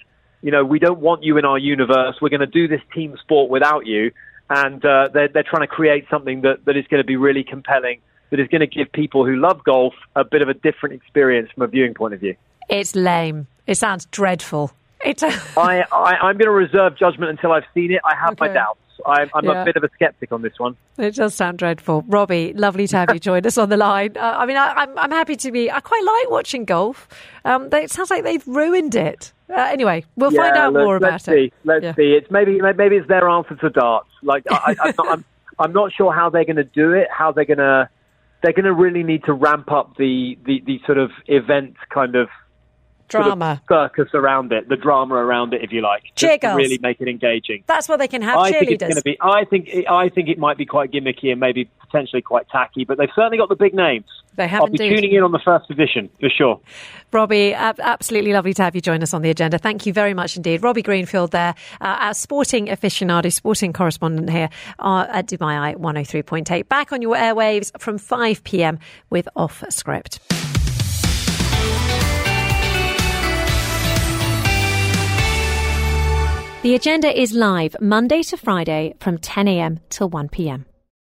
[0.43, 2.17] you know, we don't want you in our universe.
[2.21, 4.11] We're going to do this team sport without you.
[4.47, 7.43] And uh, they're, they're trying to create something that, that is going to be really
[7.43, 7.99] compelling,
[8.29, 11.49] that is going to give people who love golf a bit of a different experience
[11.55, 12.35] from a viewing point of view.
[12.69, 13.47] It's lame.
[13.65, 14.71] It sounds dreadful.
[15.05, 18.01] It's I, I, am going to reserve judgment until I've seen it.
[18.03, 18.47] I have okay.
[18.47, 18.79] my doubts.
[19.05, 19.61] I'm, I'm yeah.
[19.61, 20.77] a bit of a skeptic on this one.
[20.97, 22.03] It does sound dreadful.
[22.07, 24.15] Robbie, lovely to have you join us on the line.
[24.15, 25.71] Uh, I mean, I, am I'm, I'm happy to be.
[25.71, 27.07] I quite like watching golf.
[27.43, 29.33] Um, they, it sounds like they've ruined it.
[29.49, 31.45] Uh, anyway, we'll yeah, find out more about let's see.
[31.45, 31.53] it.
[31.63, 31.95] Let's yeah.
[31.95, 32.13] see.
[32.13, 34.09] It's maybe maybe it's their answer to darts.
[34.21, 35.25] Like I, am not, I'm,
[35.59, 37.07] I'm not sure how they're going to do it.
[37.11, 37.89] How they're going to
[38.41, 42.15] they're going to really need to ramp up the, the, the sort of event kind
[42.15, 42.27] of
[43.11, 46.57] drama sort of circus around it, the drama around it, if you like, Cheer just
[46.57, 47.63] really make it engaging.
[47.67, 49.17] That's what they can have I think it's going to be.
[49.21, 49.69] I think.
[49.89, 53.37] I think it might be quite gimmicky and maybe potentially quite tacky, but they've certainly
[53.37, 54.05] got the big names.
[54.35, 54.95] They have I'll be indeed.
[54.95, 56.59] tuning in on the first edition for sure.
[57.11, 59.57] Robbie, ab- absolutely lovely to have you join us on the agenda.
[59.57, 60.63] Thank you very much indeed.
[60.63, 64.49] Robbie Greenfield there, uh, our sporting aficionado, sporting correspondent here
[64.79, 66.69] uh, at Dubai Eye 103.8.
[66.69, 68.79] Back on your airwaves from 5 p.m.
[69.09, 70.19] with Off Script.
[76.63, 79.79] The agenda is live Monday to Friday from 10 a.m.
[79.89, 80.65] till 1 p.m.